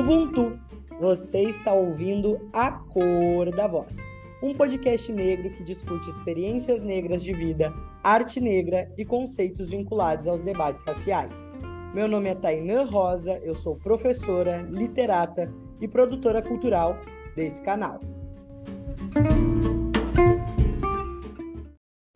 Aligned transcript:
Ubuntu, 0.00 0.58
você 0.98 1.42
está 1.42 1.74
ouvindo 1.74 2.48
A 2.54 2.72
Cor 2.72 3.54
da 3.54 3.66
Voz, 3.66 3.98
um 4.42 4.54
podcast 4.54 5.12
negro 5.12 5.52
que 5.52 5.62
discute 5.62 6.08
experiências 6.08 6.80
negras 6.80 7.22
de 7.22 7.34
vida, 7.34 7.70
arte 8.02 8.40
negra 8.40 8.90
e 8.96 9.04
conceitos 9.04 9.68
vinculados 9.68 10.26
aos 10.26 10.40
debates 10.40 10.82
raciais. 10.84 11.52
Meu 11.94 12.08
nome 12.08 12.30
é 12.30 12.34
Tainã 12.34 12.84
Rosa, 12.84 13.38
eu 13.44 13.54
sou 13.54 13.76
professora, 13.76 14.62
literata 14.70 15.52
e 15.82 15.86
produtora 15.86 16.40
cultural 16.40 16.96
desse 17.36 17.60
canal. 17.60 18.00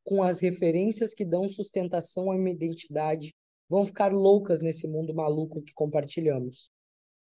com 0.04 0.22
as 0.22 0.40
referências 0.40 1.14
que 1.14 1.24
dão 1.24 1.48
sustentação 1.48 2.30
a 2.30 2.34
uma 2.34 2.50
identidade, 2.50 3.34
vão 3.68 3.84
ficar 3.84 4.12
loucas 4.12 4.60
nesse 4.60 4.86
mundo 4.86 5.14
maluco 5.14 5.62
que 5.62 5.72
compartilhamos. 5.74 6.70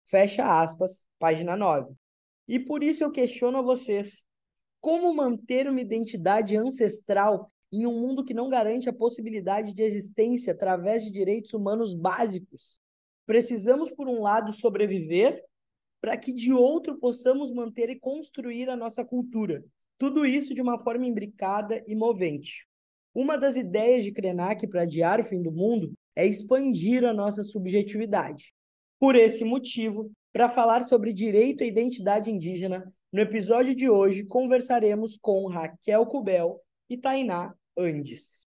Fecha 0.06 0.62
aspas, 0.62 1.06
página 1.20 1.56
9. 1.56 1.94
E 2.48 2.60
por 2.60 2.84
isso 2.84 3.04
eu 3.04 3.12
questiono 3.12 3.60
a 3.60 3.62
vocês: 3.62 4.26
como 4.80 5.14
manter 5.14 5.68
uma 5.68 5.80
identidade 5.80 6.58
ancestral 6.58 7.48
em 7.72 7.86
um 7.86 8.00
mundo 8.00 8.26
que 8.26 8.34
não 8.34 8.50
garante 8.50 8.90
a 8.90 8.94
possibilidade 8.94 9.74
de 9.74 9.84
existência 9.84 10.54
através 10.54 11.04
de 11.04 11.12
direitos 11.12 11.54
humanos 11.54 11.94
básicos? 11.94 12.81
Precisamos, 13.32 13.90
por 13.90 14.10
um 14.10 14.22
lado, 14.22 14.52
sobreviver 14.52 15.42
para 16.02 16.18
que, 16.18 16.34
de 16.34 16.52
outro, 16.52 17.00
possamos 17.00 17.50
manter 17.50 17.90
e 17.90 17.98
construir 17.98 18.70
a 18.70 18.76
nossa 18.76 19.06
cultura. 19.06 19.64
Tudo 19.98 20.26
isso 20.26 20.54
de 20.54 20.62
uma 20.62 20.78
forma 20.78 21.06
imbricada 21.06 21.82
e 21.88 21.96
movente. 21.96 22.68
Uma 23.16 23.38
das 23.38 23.56
ideias 23.56 24.04
de 24.04 24.12
Krenak 24.12 24.68
para 24.68 24.82
adiar 24.82 25.22
o 25.22 25.24
fim 25.24 25.42
do 25.42 25.50
mundo 25.50 25.94
é 26.14 26.28
expandir 26.28 27.06
a 27.06 27.14
nossa 27.14 27.42
subjetividade. 27.42 28.54
Por 29.00 29.16
esse 29.16 29.46
motivo, 29.46 30.12
para 30.34 30.50
falar 30.50 30.82
sobre 30.82 31.14
direito 31.14 31.64
à 31.64 31.66
identidade 31.66 32.30
indígena, 32.30 32.84
no 33.14 33.22
episódio 33.22 33.74
de 33.74 33.90
hoje 33.90 34.26
conversaremos 34.26 35.18
com 35.18 35.48
Raquel 35.48 36.06
Cubel 36.06 36.60
e 36.90 36.98
Tainá 36.98 37.56
Andes. 37.78 38.46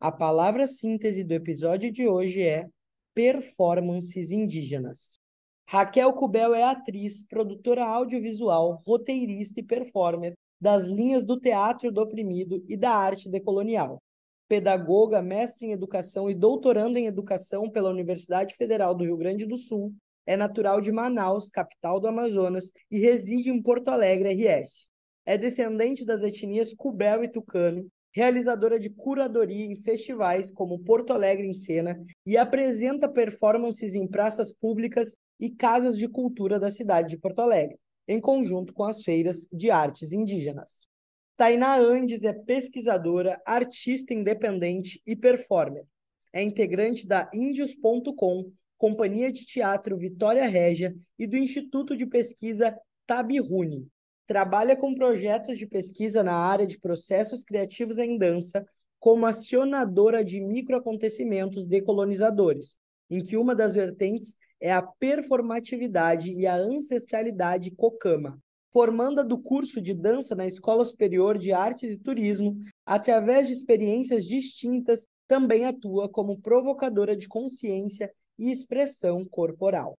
A 0.00 0.10
palavra 0.10 0.66
síntese 0.66 1.22
do 1.22 1.34
episódio 1.34 1.92
de 1.92 2.08
hoje 2.08 2.42
é 2.42 2.68
performances 3.16 4.30
indígenas. 4.30 5.18
Raquel 5.66 6.12
Cubel 6.12 6.54
é 6.54 6.62
atriz, 6.62 7.26
produtora 7.26 7.82
audiovisual, 7.82 8.78
roteirista 8.86 9.58
e 9.58 9.62
performer 9.62 10.34
das 10.60 10.84
linhas 10.86 11.24
do 11.24 11.40
teatro 11.40 11.90
do 11.90 12.02
oprimido 12.02 12.62
e 12.68 12.76
da 12.76 12.90
arte 12.90 13.30
decolonial. 13.30 14.02
Pedagoga, 14.46 15.22
mestre 15.22 15.66
em 15.66 15.72
educação 15.72 16.28
e 16.28 16.34
doutoranda 16.34 17.00
em 17.00 17.06
educação 17.06 17.70
pela 17.70 17.88
Universidade 17.88 18.54
Federal 18.54 18.94
do 18.94 19.04
Rio 19.04 19.16
Grande 19.16 19.46
do 19.46 19.56
Sul, 19.56 19.94
é 20.26 20.36
natural 20.36 20.82
de 20.82 20.92
Manaus, 20.92 21.48
capital 21.48 21.98
do 21.98 22.08
Amazonas, 22.08 22.70
e 22.90 22.98
reside 22.98 23.48
em 23.48 23.62
Porto 23.62 23.88
Alegre, 23.88 24.34
RS. 24.34 24.90
É 25.24 25.38
descendente 25.38 26.04
das 26.04 26.22
etnias 26.22 26.74
Cubel 26.74 27.24
e 27.24 27.28
Tucano 27.28 27.90
realizadora 28.16 28.80
de 28.80 28.88
curadoria 28.88 29.66
em 29.66 29.74
festivais 29.74 30.50
como 30.50 30.78
Porto 30.78 31.12
Alegre 31.12 31.46
em 31.46 31.52
Cena 31.52 32.02
e 32.24 32.34
apresenta 32.34 33.10
performances 33.10 33.94
em 33.94 34.08
praças 34.08 34.50
públicas 34.50 35.18
e 35.38 35.50
casas 35.50 35.98
de 35.98 36.08
cultura 36.08 36.58
da 36.58 36.70
cidade 36.70 37.10
de 37.10 37.18
Porto 37.18 37.40
Alegre, 37.40 37.78
em 38.08 38.18
conjunto 38.18 38.72
com 38.72 38.84
as 38.84 39.02
feiras 39.02 39.46
de 39.52 39.70
artes 39.70 40.14
indígenas. 40.14 40.88
Tainá 41.36 41.76
Andes 41.76 42.24
é 42.24 42.32
pesquisadora, 42.32 43.38
artista 43.44 44.14
independente 44.14 44.98
e 45.06 45.14
performer. 45.14 45.84
É 46.32 46.42
integrante 46.42 47.06
da 47.06 47.30
Índios.com, 47.34 48.50
Companhia 48.78 49.30
de 49.30 49.44
Teatro 49.44 49.94
Vitória 49.94 50.48
Régia 50.48 50.96
e 51.18 51.26
do 51.26 51.36
Instituto 51.36 51.94
de 51.94 52.06
Pesquisa 52.06 52.74
Tabirune, 53.06 53.86
trabalha 54.26 54.76
com 54.76 54.94
projetos 54.94 55.56
de 55.56 55.66
pesquisa 55.66 56.22
na 56.22 56.34
área 56.34 56.66
de 56.66 56.78
processos 56.78 57.44
criativos 57.44 57.98
em 57.98 58.18
dança, 58.18 58.66
como 58.98 59.24
acionadora 59.24 60.24
de 60.24 60.40
microacontecimentos 60.40 61.66
decolonizadores, 61.66 62.78
em 63.08 63.22
que 63.22 63.36
uma 63.36 63.54
das 63.54 63.74
vertentes 63.74 64.36
é 64.60 64.72
a 64.72 64.82
performatividade 64.82 66.32
e 66.32 66.46
a 66.46 66.56
ancestralidade 66.56 67.70
cocama, 67.70 68.38
formanda 68.72 69.22
do 69.22 69.38
curso 69.38 69.80
de 69.80 69.94
dança 69.94 70.34
na 70.34 70.46
Escola 70.46 70.84
Superior 70.84 71.38
de 71.38 71.52
Artes 71.52 71.92
e 71.92 71.98
Turismo, 71.98 72.58
através 72.84 73.46
de 73.46 73.52
experiências 73.52 74.24
distintas, 74.26 75.06
também 75.28 75.64
atua 75.64 76.08
como 76.08 76.40
provocadora 76.40 77.16
de 77.16 77.28
consciência 77.28 78.12
e 78.38 78.50
expressão 78.50 79.24
corporal. 79.24 79.96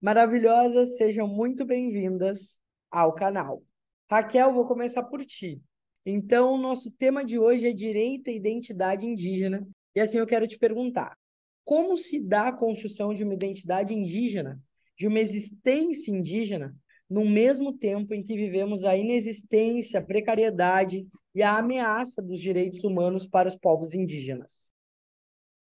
Maravilhosas, 0.00 0.96
sejam 0.96 1.26
muito 1.26 1.64
bem-vindas 1.64 2.62
ao 3.00 3.12
canal. 3.12 3.62
Raquel, 4.10 4.52
vou 4.52 4.66
começar 4.66 5.02
por 5.04 5.24
ti. 5.24 5.60
Então, 6.06 6.54
o 6.54 6.58
nosso 6.58 6.90
tema 6.90 7.24
de 7.24 7.38
hoje 7.38 7.66
é 7.66 7.72
direito 7.72 8.28
à 8.28 8.32
identidade 8.32 9.06
indígena. 9.06 9.66
E 9.94 10.00
assim 10.00 10.18
eu 10.18 10.26
quero 10.26 10.46
te 10.46 10.58
perguntar: 10.58 11.16
como 11.64 11.96
se 11.96 12.20
dá 12.20 12.48
a 12.48 12.56
construção 12.56 13.14
de 13.14 13.24
uma 13.24 13.34
identidade 13.34 13.94
indígena, 13.94 14.60
de 14.96 15.06
uma 15.08 15.18
existência 15.18 16.10
indígena, 16.10 16.76
no 17.08 17.24
mesmo 17.24 17.72
tempo 17.72 18.14
em 18.14 18.22
que 18.22 18.36
vivemos 18.36 18.84
a 18.84 18.96
inexistência, 18.96 20.00
a 20.00 20.04
precariedade 20.04 21.06
e 21.34 21.42
a 21.42 21.58
ameaça 21.58 22.22
dos 22.22 22.40
direitos 22.40 22.84
humanos 22.84 23.26
para 23.26 23.48
os 23.48 23.56
povos 23.56 23.94
indígenas? 23.94 24.72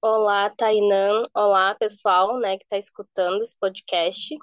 Olá, 0.01 0.49
Tainã. 0.49 1.27
Olá, 1.33 1.75
pessoal, 1.75 2.37
né, 2.39 2.57
que 2.57 2.65
está 2.65 2.77
escutando 2.77 3.41
esse 3.41 3.57
podcast. 3.57 4.37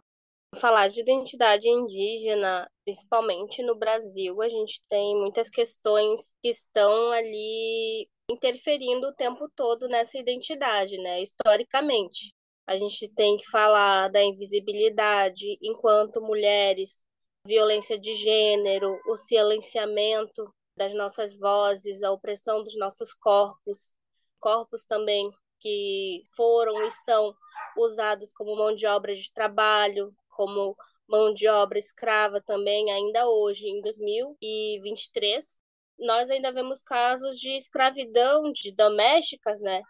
Falar 0.56 0.88
de 0.88 1.00
identidade 1.00 1.69
indígena, 1.69 2.69
principalmente 2.84 3.62
no 3.62 3.77
Brasil, 3.77 4.43
a 4.43 4.49
gente 4.49 4.83
tem 4.88 5.16
muitas 5.16 5.49
questões 5.49 6.34
que 6.43 6.49
estão 6.49 7.12
ali 7.12 8.09
interferindo 8.28 9.06
o 9.06 9.15
tempo 9.15 9.49
todo 9.55 9.88
nessa 9.88 10.19
identidade, 10.19 10.99
né? 10.99 11.22
Historicamente. 11.22 12.34
A 12.66 12.77
gente 12.77 13.09
tem 13.15 13.37
que 13.37 13.49
falar 13.49 14.09
da 14.09 14.22
invisibilidade 14.22 15.56
enquanto 15.62 16.21
mulheres, 16.21 17.05
violência 17.47 17.99
de 17.99 18.15
gênero, 18.15 18.99
o 19.06 19.17
silenciamento 19.17 20.53
das 20.77 20.93
nossas 20.94 21.38
vozes, 21.38 22.03
a 22.03 22.11
opressão 22.11 22.62
dos 22.62 22.77
nossos 22.77 23.15
corpos, 23.15 23.94
corpos 24.41 24.85
também 24.85 25.31
que 25.61 26.25
foram 26.35 26.82
e 26.82 26.91
são 26.91 27.35
usados 27.76 28.32
como 28.32 28.56
mão 28.56 28.75
de 28.75 28.87
obra 28.87 29.14
de 29.14 29.32
trabalho, 29.32 30.12
como 30.40 30.75
mão 31.06 31.34
de 31.34 31.46
obra 31.48 31.78
escrava 31.78 32.40
também, 32.40 32.90
ainda 32.90 33.28
hoje, 33.28 33.66
em 33.69 33.82
2023. 33.82 35.60
Nós 35.98 36.31
ainda 36.31 36.50
vemos 36.50 36.81
casos 36.81 37.38
de 37.38 37.50
escravidão 37.54 38.50
de 38.50 38.72
domésticas, 38.72 39.60
né? 39.60 39.82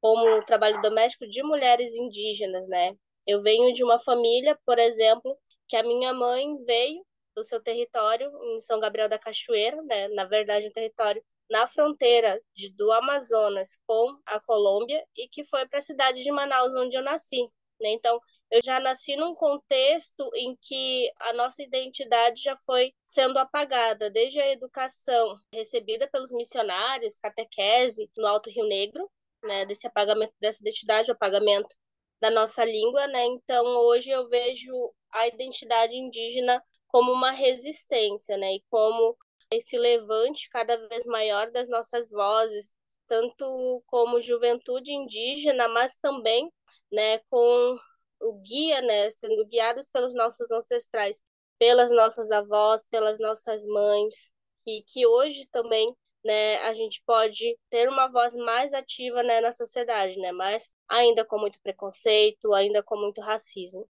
Como 0.00 0.38
o 0.38 0.42
trabalho 0.46 0.80
doméstico 0.80 1.28
de 1.28 1.42
mulheres 1.42 1.94
indígenas, 1.94 2.66
né? 2.68 2.96
Eu 3.26 3.42
venho 3.42 3.70
de 3.74 3.84
uma 3.84 4.00
família, 4.00 4.58
por 4.64 4.78
exemplo, 4.78 5.36
que 5.68 5.76
a 5.76 5.82
minha 5.82 6.14
mãe 6.14 6.56
veio 6.64 7.04
do 7.36 7.44
seu 7.44 7.62
território 7.62 8.30
em 8.54 8.60
São 8.60 8.80
Gabriel 8.80 9.10
da 9.10 9.18
Cachoeira, 9.18 9.82
né? 9.82 10.08
Na 10.08 10.24
verdade, 10.24 10.68
um 10.68 10.72
território 10.72 11.22
na 11.50 11.66
fronteira 11.66 12.40
de, 12.54 12.70
do 12.70 12.90
Amazonas 12.92 13.78
com 13.86 14.18
a 14.24 14.40
Colômbia 14.40 15.04
e 15.14 15.28
que 15.28 15.44
foi 15.44 15.68
para 15.68 15.80
a 15.80 15.82
cidade 15.82 16.22
de 16.22 16.32
Manaus, 16.32 16.74
onde 16.74 16.96
eu 16.96 17.02
nasci. 17.02 17.46
Né? 17.80 17.90
Então, 17.90 18.20
eu 18.50 18.60
já 18.62 18.80
nasci 18.80 19.16
num 19.16 19.34
contexto 19.34 20.28
em 20.34 20.56
que 20.60 21.10
a 21.20 21.32
nossa 21.32 21.62
identidade 21.62 22.42
já 22.42 22.56
foi 22.56 22.92
sendo 23.04 23.38
apagada, 23.38 24.10
desde 24.10 24.40
a 24.40 24.50
educação 24.50 25.38
recebida 25.52 26.08
pelos 26.10 26.32
missionários, 26.32 27.18
catequese 27.18 28.10
no 28.16 28.26
Alto 28.26 28.50
Rio 28.50 28.66
Negro, 28.66 29.10
né, 29.44 29.64
desse 29.66 29.86
apagamento 29.86 30.34
dessa 30.40 30.60
identidade, 30.62 31.10
o 31.10 31.14
apagamento 31.14 31.74
da 32.20 32.30
nossa 32.30 32.64
língua, 32.64 33.06
né? 33.06 33.24
Então, 33.26 33.64
hoje 33.64 34.10
eu 34.10 34.28
vejo 34.28 34.72
a 35.12 35.28
identidade 35.28 35.94
indígena 35.94 36.62
como 36.88 37.12
uma 37.12 37.30
resistência, 37.30 38.36
né? 38.36 38.54
E 38.54 38.64
como 38.70 39.16
esse 39.50 39.78
levante 39.78 40.48
cada 40.50 40.76
vez 40.88 41.06
maior 41.06 41.50
das 41.50 41.68
nossas 41.68 42.10
vozes, 42.10 42.72
tanto 43.06 43.82
como 43.86 44.20
juventude 44.20 44.92
indígena, 44.92 45.68
mas 45.68 45.96
também, 45.96 46.52
né, 46.92 47.18
com 47.30 47.78
o 48.20 48.34
guia, 48.40 48.80
né, 48.82 49.10
sendo 49.10 49.46
guiados 49.46 49.88
pelos 49.88 50.14
nossos 50.14 50.50
ancestrais, 50.50 51.20
pelas 51.58 51.90
nossas 51.90 52.30
avós, 52.30 52.86
pelas 52.86 53.18
nossas 53.18 53.64
mães, 53.66 54.30
e 54.66 54.82
que 54.82 55.06
hoje 55.06 55.46
também 55.50 55.94
né, 56.24 56.56
a 56.58 56.74
gente 56.74 57.02
pode 57.06 57.56
ter 57.70 57.88
uma 57.88 58.08
voz 58.08 58.34
mais 58.34 58.72
ativa 58.72 59.22
né, 59.22 59.40
na 59.40 59.52
sociedade, 59.52 60.18
né, 60.18 60.32
mas 60.32 60.74
ainda 60.88 61.24
com 61.24 61.38
muito 61.38 61.60
preconceito, 61.60 62.52
ainda 62.52 62.82
com 62.82 62.96
muito 62.96 63.20
racismo. 63.20 63.88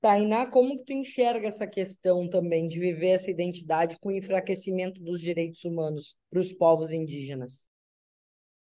Tainá, 0.00 0.46
como 0.46 0.82
tu 0.82 0.94
enxerga 0.94 1.46
essa 1.46 1.66
questão 1.66 2.28
também 2.28 2.66
de 2.66 2.80
viver 2.80 3.10
essa 3.10 3.30
identidade 3.30 3.98
com 4.00 4.08
o 4.08 4.12
enfraquecimento 4.12 4.98
dos 5.00 5.20
direitos 5.20 5.62
humanos 5.64 6.16
para 6.30 6.40
os 6.40 6.52
povos 6.52 6.90
indígenas? 6.90 7.68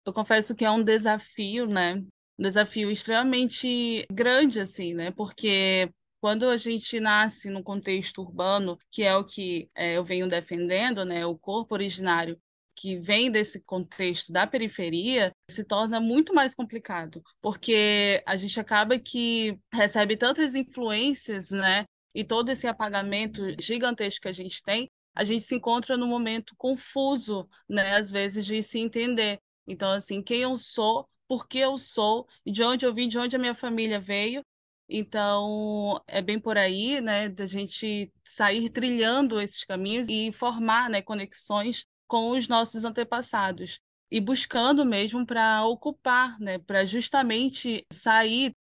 Eu 0.07 0.13
confesso 0.13 0.55
que 0.55 0.65
é 0.65 0.71
um 0.71 0.83
desafio, 0.83 1.67
né? 1.67 2.05
Um 2.39 2.43
desafio 2.43 2.91
extremamente 2.91 4.07
grande, 4.11 4.61
assim, 4.61 4.95
né? 4.95 5.11
Porque 5.11 5.91
quando 6.21 6.49
a 6.49 6.57
gente 6.57 6.99
nasce 7.01 7.51
num 7.51 7.63
contexto 7.63 8.23
urbano, 8.23 8.79
que 8.91 9.03
é 9.03 9.15
o 9.17 9.25
que 9.25 9.69
é, 9.75 9.99
eu 9.99 10.05
venho 10.05 10.27
defendendo, 10.27 11.05
né? 11.05 11.27
O 11.27 11.39
corpo 11.39 11.75
originário 11.75 12.41
que 12.75 12.99
vem 12.99 13.31
desse 13.31 13.61
contexto 13.61 14.33
da 14.33 14.47
periferia 14.47 15.33
se 15.49 15.65
torna 15.65 16.01
muito 16.01 16.35
mais 16.35 16.55
complicado, 16.55 17.23
porque 17.41 18.23
a 18.27 18.37
gente 18.37 18.59
acaba 18.59 18.99
que 18.99 19.59
recebe 19.73 20.17
tantas 20.17 20.55
influências, 20.55 21.51
né? 21.51 21.85
E 22.15 22.25
todo 22.25 22.49
esse 22.51 22.67
apagamento 22.67 23.43
gigantesco 23.61 24.23
que 24.23 24.29
a 24.29 24.33
gente 24.33 24.63
tem, 24.63 24.91
a 25.15 25.25
gente 25.25 25.45
se 25.45 25.55
encontra 25.55 25.97
num 25.97 26.09
momento 26.09 26.55
confuso, 26.57 27.49
né? 27.69 27.97
Às 27.97 28.11
vezes 28.11 28.45
de 28.45 28.63
se 28.63 28.79
entender. 28.79 29.39
Então, 29.67 29.91
assim, 29.91 30.23
quem 30.23 30.41
eu 30.41 30.57
sou, 30.57 31.09
por 31.29 31.47
que 31.47 31.59
eu 31.59 31.77
sou, 31.79 32.27
de 32.47 32.63
onde 32.63 32.85
eu 32.87 32.95
vim, 32.95 33.09
de 33.09 33.19
onde 33.19 33.37
a 33.37 33.39
minha 33.39 33.55
família 33.55 34.01
veio. 34.01 34.43
Então, 34.89 36.01
é 36.07 36.21
bem 36.21 36.39
por 36.39 36.59
aí, 36.59 37.01
né, 37.01 37.29
da 37.29 37.47
gente 37.47 38.13
sair 38.23 38.69
trilhando 38.71 39.41
esses 39.41 39.65
caminhos 39.65 40.09
e 40.09 40.31
formar, 40.33 40.91
né, 40.91 41.01
conexões 41.01 41.87
com 42.07 42.31
os 42.31 42.49
nossos 42.49 42.85
antepassados 42.85 43.81
e 44.11 44.21
buscando 44.21 44.85
mesmo 44.85 45.25
para 45.27 45.65
ocupar, 45.67 46.39
né, 46.39 46.59
para 46.59 46.85
justamente 46.85 47.87
sair, 47.91 48.55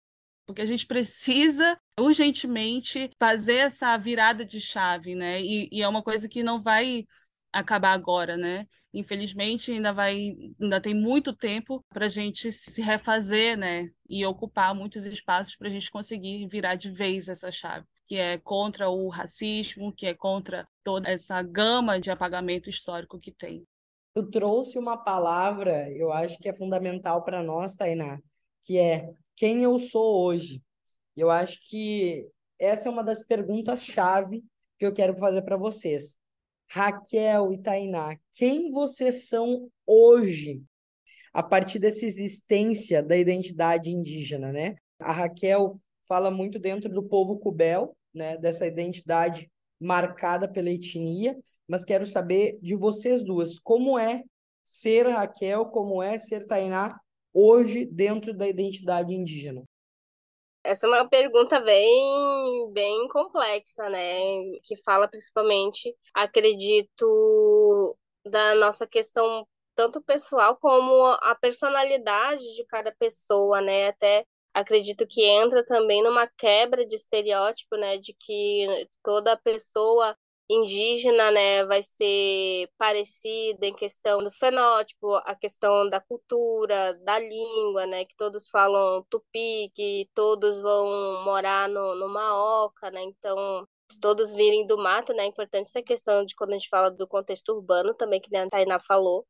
porque 0.46 0.62
a 0.62 0.66
gente 0.66 0.86
precisa 0.86 1.78
urgentemente 1.98 3.10
fazer 3.18 3.56
essa 3.56 3.96
virada 3.96 4.44
de 4.44 4.60
chave, 4.60 5.14
né? 5.14 5.40
E, 5.40 5.68
e 5.72 5.82
é 5.82 5.88
uma 5.88 6.02
coisa 6.02 6.28
que 6.28 6.42
não 6.42 6.60
vai 6.60 7.06
acabar 7.54 7.92
agora, 7.92 8.36
né? 8.36 8.66
Infelizmente 8.92 9.72
ainda 9.72 9.92
vai, 9.92 10.36
ainda 10.60 10.80
tem 10.80 10.94
muito 10.94 11.32
tempo 11.32 11.84
para 11.88 12.06
a 12.06 12.08
gente 12.08 12.50
se 12.52 12.82
refazer, 12.82 13.56
né? 13.56 13.90
E 14.08 14.24
ocupar 14.26 14.74
muitos 14.74 15.06
espaços 15.06 15.56
para 15.56 15.68
a 15.68 15.70
gente 15.70 15.90
conseguir 15.90 16.46
virar 16.48 16.74
de 16.74 16.90
vez 16.90 17.28
essa 17.28 17.50
chave 17.50 17.86
que 18.04 18.16
é 18.16 18.38
contra 18.38 18.88
o 18.88 19.08
racismo, 19.08 19.92
que 19.92 20.06
é 20.06 20.14
contra 20.14 20.68
toda 20.82 21.10
essa 21.10 21.42
gama 21.42 21.98
de 21.98 22.10
apagamento 22.10 22.68
histórico 22.68 23.18
que 23.18 23.32
tem. 23.32 23.66
Tu 24.14 24.30
trouxe 24.30 24.78
uma 24.78 24.96
palavra, 24.96 25.90
eu 25.90 26.12
acho 26.12 26.38
que 26.38 26.48
é 26.48 26.52
fundamental 26.52 27.24
para 27.24 27.42
nós, 27.42 27.74
Tainá, 27.74 28.20
que 28.62 28.78
é 28.78 29.12
quem 29.34 29.62
eu 29.62 29.78
sou 29.78 30.24
hoje. 30.24 30.62
Eu 31.16 31.30
acho 31.30 31.58
que 31.68 32.28
essa 32.58 32.88
é 32.88 32.92
uma 32.92 33.02
das 33.02 33.22
perguntas-chave 33.22 34.44
que 34.78 34.86
eu 34.86 34.92
quero 34.92 35.16
fazer 35.16 35.42
para 35.42 35.56
vocês. 35.56 36.16
Raquel 36.68 37.52
e 37.52 37.58
Tainá, 37.58 38.16
quem 38.32 38.70
vocês 38.70 39.28
são 39.28 39.68
hoje, 39.86 40.62
a 41.32 41.42
partir 41.42 41.78
dessa 41.78 42.04
existência 42.04 43.02
da 43.02 43.16
identidade 43.16 43.90
indígena, 43.90 44.52
né? 44.52 44.76
A 44.98 45.12
Raquel 45.12 45.80
fala 46.06 46.30
muito 46.30 46.58
dentro 46.58 46.88
do 46.88 47.02
povo 47.02 47.38
cubel, 47.38 47.96
né, 48.12 48.36
dessa 48.36 48.66
identidade 48.66 49.50
marcada 49.80 50.48
pela 50.48 50.70
etnia, 50.70 51.36
mas 51.66 51.84
quero 51.84 52.06
saber 52.06 52.58
de 52.62 52.74
vocês 52.74 53.24
duas, 53.24 53.58
como 53.58 53.98
é 53.98 54.22
ser 54.64 55.08
Raquel, 55.08 55.66
como 55.66 56.02
é 56.02 56.16
ser 56.16 56.46
Tainá 56.46 56.98
hoje 57.32 57.84
dentro 57.84 58.32
da 58.32 58.48
identidade 58.48 59.12
indígena? 59.12 59.62
Essa 60.64 60.86
é 60.86 60.88
uma 60.88 61.06
pergunta 61.08 61.60
bem, 61.60 62.72
bem 62.72 63.06
complexa, 63.08 63.88
né? 63.90 64.00
Que 64.64 64.76
fala 64.82 65.06
principalmente, 65.06 65.94
acredito, 66.14 67.96
da 68.24 68.54
nossa 68.54 68.86
questão 68.86 69.46
tanto 69.76 70.00
pessoal 70.02 70.56
como 70.56 71.04
a 71.20 71.34
personalidade 71.34 72.42
de 72.56 72.64
cada 72.66 72.90
pessoa, 72.92 73.60
né? 73.60 73.88
Até 73.88 74.24
acredito 74.54 75.06
que 75.06 75.22
entra 75.22 75.64
também 75.66 76.02
numa 76.02 76.26
quebra 76.28 76.86
de 76.86 76.96
estereótipo, 76.96 77.76
né, 77.76 77.98
de 77.98 78.14
que 78.14 78.88
toda 79.02 79.36
pessoa 79.36 80.16
indígena, 80.48 81.30
né, 81.30 81.64
vai 81.64 81.82
ser 81.82 82.68
parecida 82.76 83.66
em 83.66 83.74
questão 83.74 84.22
do 84.22 84.30
fenótipo, 84.30 85.14
a 85.16 85.34
questão 85.34 85.88
da 85.88 86.00
cultura, 86.00 86.94
da 87.02 87.18
língua, 87.18 87.86
né, 87.86 88.04
que 88.04 88.14
todos 88.16 88.48
falam 88.50 89.04
tupi, 89.08 89.70
que 89.74 90.08
todos 90.14 90.60
vão 90.60 91.24
morar 91.24 91.68
no, 91.68 91.94
numa 91.94 92.64
oca, 92.64 92.90
né, 92.90 93.02
então 93.02 93.66
todos 94.00 94.32
virem 94.34 94.66
do 94.66 94.76
mato, 94.76 95.14
né, 95.14 95.24
é 95.24 95.26
importante 95.26 95.68
essa 95.68 95.82
questão 95.82 96.24
de 96.24 96.34
quando 96.34 96.50
a 96.50 96.54
gente 96.54 96.68
fala 96.68 96.90
do 96.90 97.06
contexto 97.08 97.50
urbano 97.50 97.94
também, 97.94 98.20
que 98.20 98.34
a 98.36 98.48
Tainá 98.48 98.78
falou, 98.80 99.26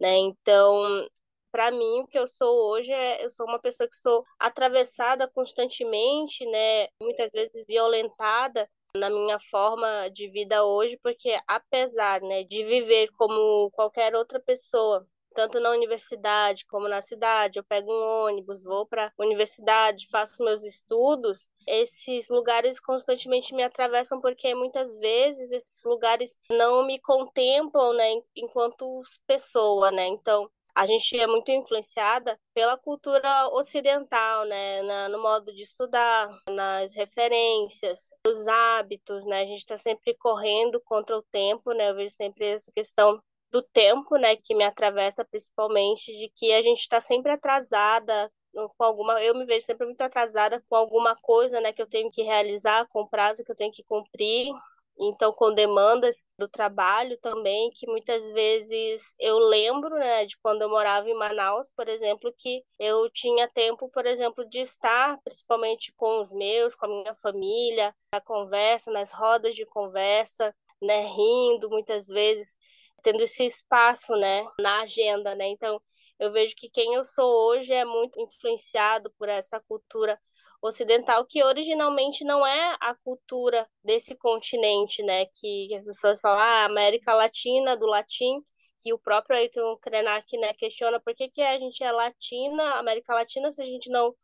né, 0.00 0.16
então 0.18 1.08
para 1.50 1.70
mim, 1.70 2.00
o 2.00 2.06
que 2.06 2.18
eu 2.18 2.26
sou 2.26 2.70
hoje 2.70 2.90
é 2.92 3.24
eu 3.24 3.30
sou 3.30 3.46
uma 3.46 3.58
pessoa 3.60 3.88
que 3.88 3.96
sou 3.96 4.24
atravessada 4.38 5.30
constantemente, 5.34 6.46
né, 6.46 6.88
muitas 7.00 7.30
vezes 7.30 7.64
violentada 7.66 8.68
na 8.94 9.08
minha 9.08 9.38
forma 9.38 10.08
de 10.10 10.28
vida 10.28 10.64
hoje, 10.64 10.98
porque 11.02 11.38
apesar, 11.46 12.20
né, 12.20 12.44
de 12.44 12.62
viver 12.64 13.10
como 13.12 13.70
qualquer 13.70 14.14
outra 14.14 14.38
pessoa, 14.38 15.06
tanto 15.34 15.58
na 15.58 15.70
universidade 15.70 16.66
como 16.66 16.86
na 16.88 17.00
cidade, 17.00 17.58
eu 17.58 17.64
pego 17.64 17.90
um 17.90 18.26
ônibus, 18.26 18.62
vou 18.62 18.86
para 18.86 19.06
a 19.06 19.24
universidade, 19.24 20.08
faço 20.10 20.44
meus 20.44 20.62
estudos, 20.62 21.48
esses 21.66 22.28
lugares 22.28 22.78
constantemente 22.78 23.54
me 23.54 23.62
atravessam 23.62 24.20
porque 24.20 24.54
muitas 24.54 24.94
vezes 24.98 25.52
esses 25.52 25.82
lugares 25.84 26.38
não 26.50 26.84
me 26.86 27.00
contemplam, 27.00 27.94
né, 27.94 28.20
enquanto 28.36 29.00
pessoa, 29.26 29.90
né? 29.90 30.06
Então, 30.06 30.50
a 30.74 30.86
gente 30.86 31.18
é 31.18 31.26
muito 31.26 31.50
influenciada 31.50 32.38
pela 32.54 32.78
cultura 32.78 33.48
ocidental, 33.48 34.44
né, 34.46 34.82
Na, 34.82 35.08
no 35.08 35.20
modo 35.22 35.52
de 35.52 35.62
estudar, 35.62 36.28
nas 36.48 36.94
referências, 36.94 38.10
nos 38.26 38.46
hábitos, 38.46 39.24
né, 39.26 39.42
a 39.42 39.46
gente 39.46 39.58
está 39.58 39.76
sempre 39.76 40.14
correndo 40.18 40.80
contra 40.84 41.16
o 41.16 41.22
tempo, 41.22 41.72
né, 41.72 41.90
eu 41.90 41.94
vejo 41.94 42.14
sempre 42.14 42.46
essa 42.46 42.70
questão 42.72 43.20
do 43.50 43.62
tempo, 43.62 44.16
né, 44.16 44.34
que 44.36 44.54
me 44.54 44.64
atravessa 44.64 45.24
principalmente, 45.24 46.10
de 46.12 46.32
que 46.34 46.52
a 46.52 46.62
gente 46.62 46.80
está 46.80 47.00
sempre 47.00 47.32
atrasada 47.32 48.30
com 48.76 48.84
alguma, 48.84 49.22
eu 49.22 49.34
me 49.34 49.44
vejo 49.46 49.64
sempre 49.64 49.86
muito 49.86 50.00
atrasada 50.00 50.62
com 50.68 50.76
alguma 50.76 51.16
coisa, 51.16 51.60
né, 51.60 51.72
que 51.72 51.82
eu 51.82 51.88
tenho 51.88 52.10
que 52.10 52.22
realizar, 52.22 52.86
com 52.88 53.06
prazo 53.06 53.44
que 53.44 53.52
eu 53.52 53.56
tenho 53.56 53.72
que 53.72 53.84
cumprir, 53.84 54.52
então 54.98 55.32
com 55.32 55.52
demandas 55.54 56.22
do 56.38 56.48
trabalho 56.48 57.16
também, 57.18 57.70
que 57.70 57.86
muitas 57.86 58.30
vezes 58.32 59.14
eu 59.18 59.38
lembro, 59.38 59.94
né, 59.96 60.24
de 60.26 60.36
quando 60.38 60.62
eu 60.62 60.68
morava 60.68 61.08
em 61.08 61.14
Manaus, 61.14 61.70
por 61.74 61.88
exemplo, 61.88 62.32
que 62.36 62.62
eu 62.78 63.10
tinha 63.10 63.48
tempo, 63.48 63.88
por 63.90 64.06
exemplo, 64.06 64.48
de 64.48 64.60
estar 64.60 65.18
principalmente 65.24 65.92
com 65.96 66.20
os 66.20 66.32
meus, 66.32 66.74
com 66.74 66.86
a 66.86 66.88
minha 66.88 67.14
família, 67.16 67.94
na 68.14 68.20
conversa, 68.20 68.90
nas 68.90 69.12
rodas 69.12 69.54
de 69.54 69.64
conversa, 69.66 70.54
né, 70.80 71.06
rindo 71.06 71.70
muitas 71.70 72.06
vezes, 72.06 72.54
tendo 73.02 73.22
esse 73.22 73.44
espaço, 73.44 74.14
né, 74.16 74.46
na 74.58 74.82
agenda, 74.82 75.34
né? 75.34 75.46
Então, 75.48 75.80
eu 76.18 76.30
vejo 76.30 76.54
que 76.56 76.70
quem 76.70 76.94
eu 76.94 77.04
sou 77.04 77.48
hoje 77.48 77.72
é 77.72 77.84
muito 77.84 78.20
influenciado 78.20 79.10
por 79.18 79.28
essa 79.28 79.58
cultura 79.60 80.18
ocidental, 80.62 81.26
que 81.26 81.42
originalmente 81.42 82.24
não 82.24 82.46
é 82.46 82.76
a 82.80 82.94
cultura 82.94 83.68
desse 83.84 84.16
continente, 84.16 85.02
né? 85.02 85.26
Que, 85.26 85.66
que 85.68 85.74
as 85.74 85.84
pessoas 85.84 86.20
falam, 86.20 86.38
ah, 86.38 86.64
América 86.64 87.12
Latina, 87.12 87.76
do 87.76 87.86
latim, 87.86 88.40
que 88.78 88.92
o 88.92 88.98
próprio 88.98 89.36
Ayrton 89.36 89.76
Krenak 89.78 90.36
né, 90.38 90.52
questiona 90.54 91.00
por 91.00 91.14
que, 91.14 91.28
que 91.28 91.42
a 91.42 91.58
gente 91.58 91.82
é 91.82 91.90
latina, 91.92 92.74
América 92.74 93.14
Latina, 93.14 93.50
se 93.50 93.60
a 93.62 93.64
gente 93.64 93.90
não 93.90 94.14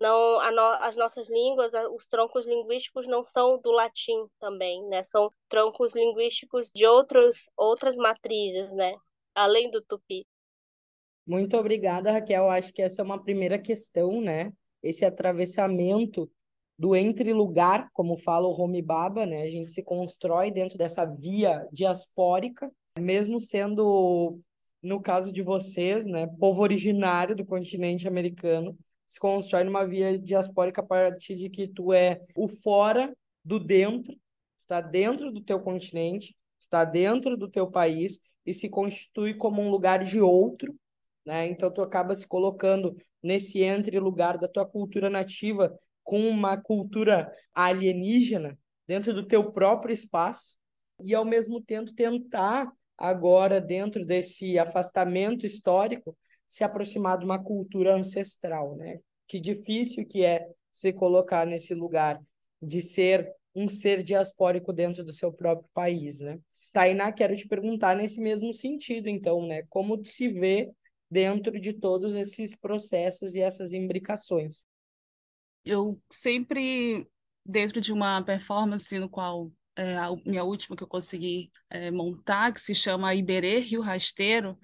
não 0.00 0.52
no, 0.52 0.62
as 0.80 0.96
nossas 0.96 1.30
línguas, 1.30 1.72
os 1.94 2.06
troncos 2.06 2.44
linguísticos 2.44 3.06
não 3.06 3.22
são 3.22 3.60
do 3.60 3.70
latim 3.70 4.26
também, 4.40 4.82
né? 4.88 5.04
São 5.04 5.30
troncos 5.48 5.94
linguísticos 5.94 6.70
de 6.74 6.84
outros 6.84 7.48
outras 7.56 7.94
matrizes, 7.94 8.72
né? 8.74 8.94
Além 9.32 9.70
do 9.70 9.80
tupi. 9.80 10.26
Muito 11.24 11.56
obrigada, 11.56 12.10
Raquel. 12.10 12.50
Acho 12.50 12.72
que 12.72 12.82
essa 12.82 13.00
é 13.00 13.04
uma 13.04 13.22
primeira 13.22 13.58
questão, 13.60 14.20
né? 14.20 14.52
Esse 14.82 15.04
atravessamento 15.04 16.30
do 16.78 16.96
entre-lugar, 16.96 17.88
como 17.92 18.16
fala 18.16 18.48
o 18.48 18.60
Homi 18.60 18.82
Baba, 18.82 19.24
né? 19.24 19.42
A 19.42 19.48
gente 19.48 19.70
se 19.70 19.82
constrói 19.82 20.50
dentro 20.50 20.76
dessa 20.76 21.04
via 21.04 21.66
diaspórica, 21.70 22.70
mesmo 22.98 23.38
sendo, 23.38 24.38
no 24.82 25.00
caso 25.00 25.32
de 25.32 25.42
vocês, 25.42 26.04
né, 26.04 26.26
povo 26.38 26.62
originário 26.62 27.36
do 27.36 27.44
continente 27.44 28.08
americano, 28.08 28.76
se 29.06 29.20
constrói 29.20 29.62
numa 29.62 29.86
via 29.86 30.18
diaspórica 30.18 30.80
a 30.80 30.84
partir 30.84 31.36
de 31.36 31.50
que 31.50 31.68
tu 31.68 31.92
é 31.92 32.20
o 32.34 32.48
fora 32.48 33.14
do 33.44 33.60
dentro, 33.60 34.16
está 34.56 34.80
dentro 34.80 35.30
do 35.30 35.42
teu 35.42 35.60
continente, 35.60 36.34
está 36.62 36.84
dentro 36.84 37.36
do 37.36 37.48
teu 37.48 37.70
país 37.70 38.18
e 38.44 38.52
se 38.52 38.68
constitui 38.68 39.34
como 39.34 39.60
um 39.60 39.70
lugar 39.70 40.02
de 40.02 40.20
outro, 40.20 40.74
né? 41.24 41.46
Então 41.46 41.70
tu 41.70 41.82
acaba 41.82 42.14
se 42.14 42.26
colocando 42.26 42.96
nesse 43.22 43.62
entre 43.62 43.98
lugar 43.98 44.38
da 44.38 44.48
tua 44.48 44.66
cultura 44.66 45.08
nativa 45.08 45.78
com 46.02 46.28
uma 46.28 46.56
cultura 46.56 47.32
alienígena 47.54 48.58
dentro 48.86 49.14
do 49.14 49.26
teu 49.26 49.52
próprio 49.52 49.94
espaço 49.94 50.56
e 51.00 51.14
ao 51.14 51.24
mesmo 51.24 51.60
tempo 51.60 51.94
tentar 51.94 52.70
agora 52.98 53.60
dentro 53.60 54.04
desse 54.04 54.58
afastamento 54.58 55.46
histórico 55.46 56.16
se 56.46 56.62
aproximar 56.62 57.18
de 57.18 57.24
uma 57.24 57.42
cultura 57.42 57.94
ancestral, 57.94 58.76
né? 58.76 59.00
Que 59.26 59.40
difícil 59.40 60.06
que 60.06 60.24
é 60.24 60.46
se 60.72 60.92
colocar 60.92 61.46
nesse 61.46 61.74
lugar 61.74 62.20
de 62.60 62.82
ser 62.82 63.32
um 63.54 63.68
ser 63.68 64.02
diaspórico 64.02 64.72
dentro 64.72 65.04
do 65.04 65.12
seu 65.12 65.32
próprio 65.32 65.68
país, 65.72 66.20
né? 66.20 66.38
Tainá, 66.72 67.12
quero 67.12 67.36
te 67.36 67.46
perguntar 67.46 67.96
nesse 67.96 68.20
mesmo 68.20 68.52
sentido, 68.52 69.08
então, 69.08 69.46
né? 69.46 69.62
Como 69.68 70.02
se 70.04 70.28
vê 70.28 70.70
dentro 71.12 71.60
de 71.60 71.74
todos 71.74 72.14
esses 72.14 72.56
processos 72.56 73.34
e 73.34 73.40
essas 73.40 73.74
imbricações? 73.74 74.66
Eu 75.62 76.00
sempre, 76.10 77.06
dentro 77.44 77.82
de 77.82 77.92
uma 77.92 78.22
performance 78.22 78.98
no 78.98 79.10
qual 79.10 79.52
é, 79.76 79.94
a 79.94 80.10
minha 80.24 80.42
última 80.42 80.74
que 80.74 80.82
eu 80.82 80.88
consegui 80.88 81.52
é, 81.68 81.90
montar, 81.90 82.50
que 82.50 82.60
se 82.62 82.74
chama 82.74 83.14
Iberê 83.14 83.58
Rio 83.58 83.82
Rasteiro, 83.82 84.58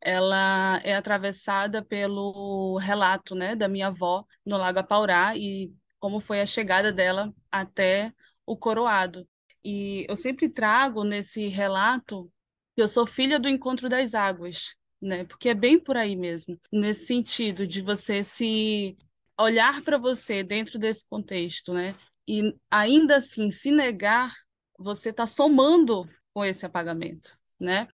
ela 0.00 0.80
é 0.82 0.96
atravessada 0.96 1.84
pelo 1.84 2.76
relato 2.78 3.36
né, 3.36 3.54
da 3.54 3.68
minha 3.68 3.86
avó 3.86 4.26
no 4.44 4.56
Lago 4.56 4.80
Apaurá 4.80 5.36
e 5.36 5.72
como 6.00 6.18
foi 6.18 6.40
a 6.40 6.46
chegada 6.46 6.92
dela 6.92 7.32
até 7.48 8.12
o 8.44 8.56
coroado. 8.56 9.24
E 9.64 10.04
eu 10.08 10.16
sempre 10.16 10.48
trago 10.48 11.04
nesse 11.04 11.46
relato 11.46 12.28
que 12.74 12.82
eu 12.82 12.88
sou 12.88 13.06
filha 13.06 13.38
do 13.38 13.48
encontro 13.48 13.88
das 13.88 14.14
águas, 14.14 14.74
né? 15.02 15.24
Porque 15.24 15.48
é 15.48 15.54
bem 15.54 15.78
por 15.78 15.96
aí 15.96 16.14
mesmo, 16.14 16.58
nesse 16.72 17.06
sentido 17.06 17.66
de 17.66 17.82
você 17.82 18.22
se 18.22 18.96
olhar 19.38 19.82
para 19.82 19.98
você 19.98 20.44
dentro 20.44 20.78
desse 20.78 21.04
contexto, 21.08 21.74
né? 21.74 21.96
E 22.28 22.54
ainda 22.70 23.16
assim 23.16 23.50
se 23.50 23.72
negar, 23.72 24.32
você 24.78 25.10
está 25.10 25.26
somando 25.26 26.04
com 26.32 26.44
esse 26.44 26.64
apagamento, 26.64 27.36
né? 27.58 27.88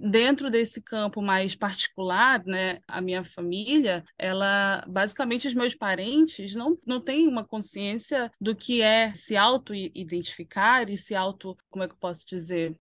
Dentro 0.00 0.50
desse 0.50 0.82
campo 0.82 1.22
mais 1.22 1.54
particular, 1.56 2.44
né, 2.44 2.80
a 2.86 3.00
minha 3.00 3.24
família, 3.24 4.04
ela, 4.18 4.84
basicamente, 4.86 5.48
os 5.48 5.54
meus 5.54 5.74
parentes 5.74 6.54
não, 6.54 6.78
não 6.86 7.00
têm 7.00 7.26
uma 7.26 7.46
consciência 7.46 8.30
do 8.38 8.54
que 8.54 8.82
é 8.82 9.14
se 9.14 9.36
auto-identificar 9.36 10.90
e 10.90 10.98
se 10.98 11.14
auto, 11.14 11.56
como 11.70 11.82
é 11.82 11.88
que 11.88 11.94
eu 11.94 11.98
posso 11.98 12.26
dizer, 12.26 12.76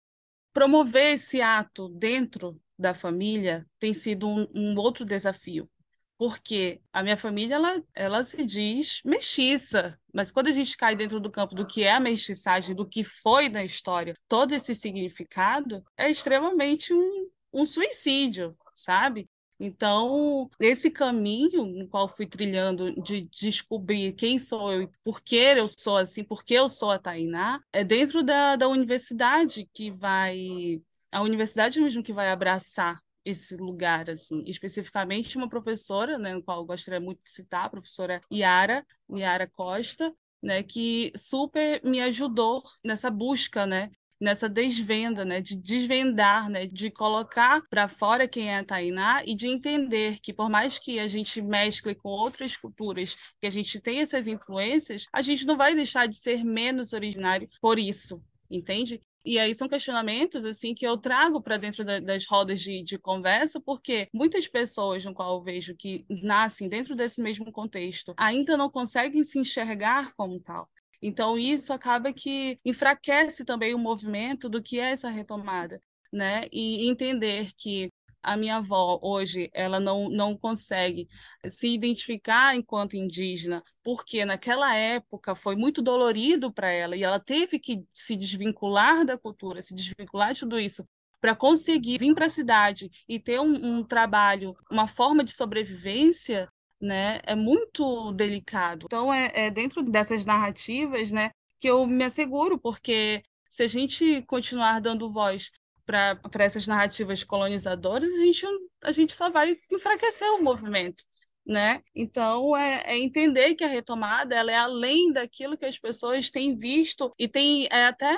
promover 0.54 1.14
esse 1.14 1.42
ato 1.42 1.88
dentro 1.88 2.60
da 2.78 2.94
família 2.94 3.66
tem 3.80 3.94
sido 3.94 4.28
um, 4.28 4.48
um 4.54 4.76
outro 4.78 5.06
desafio, 5.06 5.70
porque 6.18 6.82
a 6.94 7.04
minha 7.04 7.18
família 7.18 7.56
ela, 7.56 7.84
ela 7.94 8.24
se 8.24 8.46
diz 8.46 9.02
mestiça, 9.06 10.00
mas 10.14 10.32
quando 10.32 10.48
a 10.48 10.52
gente 10.52 10.78
cai 10.78 10.96
dentro 10.96 11.20
do 11.20 11.32
campo 11.32 11.56
do 11.56 11.66
que 11.66 11.84
é 11.84 11.92
a 11.94 12.00
mestiçagem, 12.00 12.76
do 12.76 12.88
que 12.88 13.04
foi 13.04 13.50
na 13.50 13.64
história, 13.64 14.16
todo 14.28 14.54
esse 14.54 14.76
significado 14.76 15.84
é 15.98 16.10
extremamente 16.10 16.94
um, 16.94 17.30
um 17.54 17.66
suicídio, 17.66 18.56
sabe? 18.74 19.30
Então, 19.60 20.50
esse 20.60 20.92
caminho 20.92 21.66
no 21.66 21.88
qual 21.88 22.10
fui 22.10 22.28
trilhando 22.28 22.92
de 23.02 23.22
descobrir 23.22 24.14
quem 24.14 24.38
sou 24.38 24.72
eu 24.74 24.82
e 24.84 24.90
por 25.04 25.22
que 25.22 25.38
eu 25.38 25.66
sou 25.68 25.98
assim, 25.98 26.24
por 26.24 26.44
que 26.44 26.54
eu 26.54 26.68
sou 26.68 26.92
a 26.92 27.00
Tainá, 27.00 27.62
é 27.72 27.84
dentro 27.84 28.22
da, 28.22 28.56
da 28.56 28.68
universidade 28.68 29.70
que 29.74 29.92
vai. 29.92 30.82
A 31.16 31.22
universidade 31.22 31.80
mesmo 31.80 32.04
que 32.04 32.12
vai 32.12 32.30
abraçar 32.30 33.02
esse 33.24 33.56
lugar, 33.56 34.10
assim, 34.10 34.44
especificamente 34.46 35.38
uma 35.38 35.48
professora, 35.48 36.18
né, 36.20 36.34
no 36.34 36.44
qual 36.44 36.60
eu 36.60 36.66
gostaria 36.66 37.00
muito 37.00 37.24
de 37.24 37.32
citar, 37.32 37.68
a 37.68 37.70
professora 37.70 38.20
Yara, 38.30 38.86
Yara 39.10 39.48
Costa, 39.48 40.14
né, 40.44 40.62
que 40.62 41.14
super 41.16 41.82
me 41.86 42.02
ajudou 42.02 42.62
nessa 42.84 43.10
busca, 43.10 43.66
né, 43.66 43.92
nessa 44.20 44.50
desvenda, 44.50 45.24
né, 45.24 45.40
de 45.40 45.56
desvendar, 45.56 46.50
né, 46.50 46.68
de 46.68 46.92
colocar 46.92 47.62
para 47.70 47.88
fora 47.88 48.28
quem 48.28 48.50
é 48.50 48.58
a 48.58 48.66
Tainá 48.66 49.24
e 49.26 49.34
de 49.36 49.48
entender 49.48 50.20
que 50.20 50.34
por 50.34 50.50
mais 50.50 50.78
que 50.78 51.00
a 51.00 51.08
gente 51.08 51.42
mescle 51.42 51.96
com 51.96 52.10
outras 52.10 52.58
culturas, 52.58 53.16
que 53.40 53.48
a 53.48 53.50
gente 53.50 53.80
tenha 53.80 54.04
essas 54.04 54.28
influências, 54.28 55.06
a 55.14 55.22
gente 55.22 55.46
não 55.46 55.56
vai 55.56 55.74
deixar 55.74 56.10
de 56.10 56.18
ser 56.18 56.44
menos 56.44 56.92
originário 56.92 57.48
por 57.62 57.80
isso, 57.80 58.22
entende? 58.52 59.02
E 59.26 59.40
aí 59.40 59.56
são 59.56 59.68
questionamentos 59.68 60.46
assim 60.46 60.76
que 60.76 60.86
eu 60.86 60.98
trago 60.98 61.42
para 61.42 61.58
dentro 61.58 61.84
da, 61.84 62.00
das 62.00 62.26
rodas 62.26 62.60
de, 62.60 62.84
de, 62.84 62.98
conversa, 63.00 63.60
porque 63.60 64.08
muitas 64.14 64.48
pessoas 64.48 65.04
no 65.04 65.14
qual 65.14 65.38
eu 65.38 65.44
vejo 65.44 65.76
que 65.76 66.06
nascem 66.10 66.70
dentro 66.70 66.96
desse 66.96 67.22
mesmo 67.22 67.52
contexto 67.52 68.14
ainda 68.18 68.56
não 68.56 68.70
conseguem 68.70 69.24
se 69.24 69.40
enxergar 69.40 70.14
como 70.16 70.40
tal. 70.40 70.70
Então 71.02 71.38
isso 71.38 71.74
acaba 71.74 72.14
que 72.14 72.60
enfraquece 72.64 73.44
também 73.44 73.74
o 73.74 73.80
movimento 73.80 74.48
do 74.48 74.62
que 74.62 74.80
é 74.80 74.92
essa 74.92 75.10
retomada, 75.10 75.82
né? 76.12 76.44
E 76.52 76.88
entender 76.88 77.50
que 77.58 77.92
a 78.26 78.36
minha 78.36 78.58
avó 78.58 79.00
hoje 79.02 79.50
ela 79.54 79.80
não, 79.80 80.10
não 80.10 80.38
consegue 80.38 81.08
se 81.48 81.68
identificar 81.68 82.56
enquanto 82.56 82.96
indígena, 82.96 83.64
porque 83.84 84.26
naquela 84.26 84.76
época 84.76 85.36
foi 85.36 85.56
muito 85.56 85.82
dolorido 85.82 86.52
para 86.52 86.72
ela 86.72 86.96
e 86.96 87.04
ela 87.04 87.20
teve 87.20 87.60
que 87.60 87.86
se 87.92 88.16
desvincular 88.16 89.06
da 89.06 89.18
cultura, 89.18 89.62
se 89.62 89.76
desvincular 89.76 90.34
de 90.34 90.42
tudo 90.42 90.60
isso 90.60 90.86
para 91.22 91.36
conseguir 91.36 92.00
vir 92.00 92.14
para 92.14 92.28
a 92.28 92.30
cidade 92.30 92.92
e 93.08 93.20
ter 93.20 93.40
um, 93.40 93.78
um 93.78 93.84
trabalho, 93.84 94.56
uma 94.70 94.88
forma 94.88 95.24
de 95.24 95.32
sobrevivência, 95.32 96.48
né, 96.80 97.20
é 97.26 97.36
muito 97.36 98.12
delicado. 98.12 98.86
Então 98.86 99.14
é, 99.14 99.32
é 99.34 99.52
dentro 99.52 99.82
dessas 99.84 100.26
narrativas, 100.26 101.12
né, 101.12 101.32
que 101.60 101.68
eu 101.68 101.88
me 101.88 102.04
asseguro, 102.04 102.60
porque 102.60 103.24
se 103.50 103.64
a 103.64 103.68
gente 103.68 104.22
continuar 104.24 104.80
dando 104.82 105.12
voz 105.12 105.50
para 105.86 106.20
essas 106.40 106.68
narrativas 106.68 107.24
colonizadoras, 107.24 108.14
a 108.14 108.18
gente, 108.18 108.46
a 108.84 108.92
gente 108.92 109.14
só 109.14 109.30
vai 109.30 109.58
enfraquecer 109.72 110.28
o 110.32 110.44
movimento. 110.44 111.04
Né? 111.48 111.84
Então, 111.94 112.58
é, 112.58 112.82
é, 112.88 112.98
entender 112.98 113.54
que 113.54 113.64
a 113.64 113.68
retomada 113.68 114.34
ela 114.34 114.52
é 114.52 114.58
além 114.58 115.12
daquilo 115.12 115.56
que 115.56 115.66
as 115.66 115.78
pessoas 115.78 116.32
têm 116.32 116.58
visto 116.58 117.14
e 117.20 117.28
tem 117.28 117.68
é, 117.72 117.86
até 117.86 118.18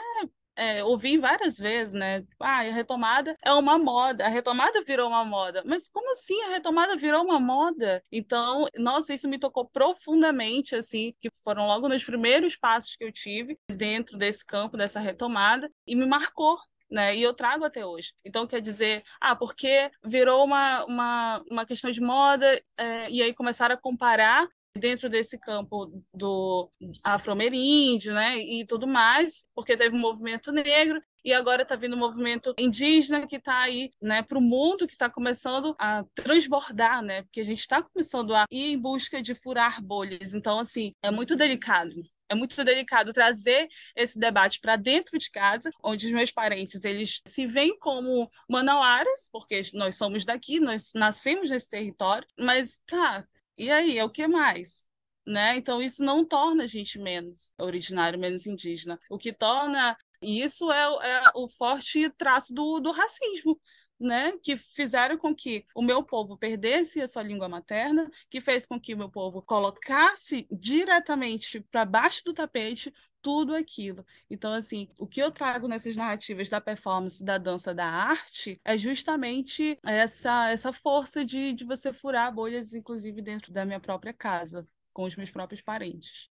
é, 0.57 0.83
ouvi 0.83 1.17
várias 1.17 1.57
vezes, 1.57 1.93
né? 1.93 2.23
Ah, 2.39 2.59
a 2.59 2.71
retomada 2.71 3.35
é 3.45 3.53
uma 3.53 3.77
moda, 3.77 4.25
a 4.25 4.27
retomada 4.27 4.83
virou 4.83 5.07
uma 5.07 5.23
moda. 5.23 5.61
Mas 5.65 5.87
como 5.87 6.11
assim 6.11 6.41
a 6.43 6.49
retomada 6.49 6.97
virou 6.97 7.23
uma 7.23 7.39
moda? 7.39 8.03
Então, 8.11 8.65
nossa, 8.77 9.13
isso 9.13 9.29
me 9.29 9.37
tocou 9.39 9.65
profundamente, 9.69 10.75
assim, 10.75 11.13
que 11.19 11.29
foram 11.43 11.67
logo 11.67 11.87
nos 11.87 12.03
primeiros 12.03 12.57
passos 12.57 12.95
que 12.95 13.03
eu 13.03 13.11
tive 13.11 13.57
dentro 13.69 14.17
desse 14.17 14.43
campo, 14.43 14.75
dessa 14.75 14.99
retomada, 14.99 15.69
e 15.85 15.95
me 15.95 16.05
marcou, 16.07 16.57
né? 16.89 17.15
E 17.15 17.21
eu 17.21 17.33
trago 17.33 17.65
até 17.65 17.85
hoje. 17.85 18.13
Então, 18.23 18.47
quer 18.47 18.61
dizer, 18.61 19.03
ah, 19.19 19.35
porque 19.35 19.91
virou 20.05 20.43
uma, 20.43 20.85
uma, 20.85 21.43
uma 21.49 21.65
questão 21.65 21.91
de 21.91 22.01
moda, 22.01 22.59
é, 22.77 23.09
e 23.09 23.21
aí 23.21 23.33
começaram 23.33 23.75
a 23.75 23.77
comparar 23.77 24.47
dentro 24.77 25.09
desse 25.09 25.37
campo 25.39 25.91
do 26.13 26.71
afro-ameríndio, 27.03 28.13
né, 28.13 28.37
e 28.37 28.65
tudo 28.65 28.87
mais, 28.87 29.45
porque 29.55 29.75
teve 29.75 29.95
um 29.95 29.99
movimento 29.99 30.51
negro 30.51 31.01
e 31.25 31.33
agora 31.33 31.63
está 31.63 31.75
vindo 31.75 31.95
um 31.95 31.99
movimento 31.99 32.53
indígena 32.57 33.27
que 33.27 33.35
está 33.35 33.59
aí, 33.59 33.91
né, 34.01 34.21
para 34.21 34.37
o 34.37 34.41
mundo 34.41 34.87
que 34.87 34.93
está 34.93 35.09
começando 35.09 35.75
a 35.77 36.05
transbordar, 36.15 37.01
né, 37.01 37.23
porque 37.23 37.41
a 37.41 37.45
gente 37.45 37.59
está 37.59 37.81
começando 37.81 38.33
a 38.33 38.45
ir 38.51 38.73
em 38.73 38.77
busca 38.77 39.21
de 39.21 39.35
furar 39.35 39.83
bolhas. 39.83 40.33
Então, 40.33 40.59
assim, 40.59 40.93
é 41.01 41.11
muito 41.11 41.35
delicado, 41.35 42.01
é 42.29 42.35
muito 42.35 42.61
delicado 42.63 43.13
trazer 43.13 43.67
esse 43.95 44.19
debate 44.19 44.59
para 44.59 44.75
dentro 44.75 45.17
de 45.17 45.29
casa, 45.29 45.71
onde 45.83 46.07
os 46.07 46.11
meus 46.11 46.31
parentes 46.31 46.83
eles 46.83 47.21
se 47.25 47.45
veem 47.45 47.77
como 47.79 48.29
manauaras, 48.49 49.29
porque 49.31 49.61
nós 49.73 49.97
somos 49.97 50.25
daqui, 50.25 50.59
nós 50.59 50.91
nascemos 50.93 51.49
nesse 51.49 51.69
território, 51.69 52.27
mas 52.37 52.79
tá, 52.85 53.25
e 53.57 53.71
aí, 53.71 53.97
é 53.97 54.03
o 54.03 54.09
que 54.09 54.27
mais? 54.27 54.87
Né? 55.25 55.57
Então 55.57 55.81
isso 55.81 56.03
não 56.03 56.23
torna 56.23 56.63
a 56.63 56.67
gente 56.67 56.99
menos 56.99 57.51
originário, 57.59 58.19
menos 58.19 58.45
indígena. 58.47 58.97
O 59.09 59.17
que 59.17 59.33
torna 59.33 59.97
isso 60.21 60.71
é, 60.71 60.83
é 60.83 61.31
o 61.35 61.49
forte 61.49 62.09
traço 62.11 62.53
do, 62.53 62.79
do 62.79 62.91
racismo, 62.91 63.59
né, 63.99 64.33
que 64.43 64.55
fizeram 64.55 65.17
com 65.17 65.33
que 65.33 65.65
o 65.75 65.81
meu 65.81 66.03
povo 66.03 66.37
perdesse 66.37 67.01
a 67.01 67.07
sua 67.07 67.23
língua 67.23 67.49
materna, 67.49 68.09
que 68.29 68.39
fez 68.39 68.65
com 68.65 68.79
que 68.79 68.93
o 68.93 68.97
meu 68.97 69.09
povo 69.09 69.41
colocasse 69.41 70.47
diretamente 70.51 71.61
para 71.71 71.85
baixo 71.85 72.23
do 72.23 72.33
tapete 72.33 72.93
tudo 73.21 73.55
aquilo. 73.55 74.05
Então, 74.29 74.53
assim, 74.53 74.87
o 74.99 75.07
que 75.07 75.21
eu 75.21 75.31
trago 75.31 75.67
nessas 75.67 75.95
narrativas 75.95 76.47
da 76.47 76.61
performance, 76.61 77.23
da 77.23 77.37
dança, 77.37 77.73
da 77.73 77.85
arte, 77.85 78.61
é 78.63 78.77
justamente 78.77 79.77
essa, 79.85 80.49
essa 80.49 80.71
força 80.71 81.25
de, 81.25 81.53
de 81.53 81.65
você 81.65 81.91
furar 81.91 82.33
bolhas, 82.33 82.73
inclusive 82.73 83.21
dentro 83.21 83.51
da 83.51 83.65
minha 83.65 83.79
própria 83.79 84.13
casa, 84.13 84.67
com 84.93 85.03
os 85.03 85.15
meus 85.15 85.31
próprios 85.31 85.61
parentes. 85.61 86.29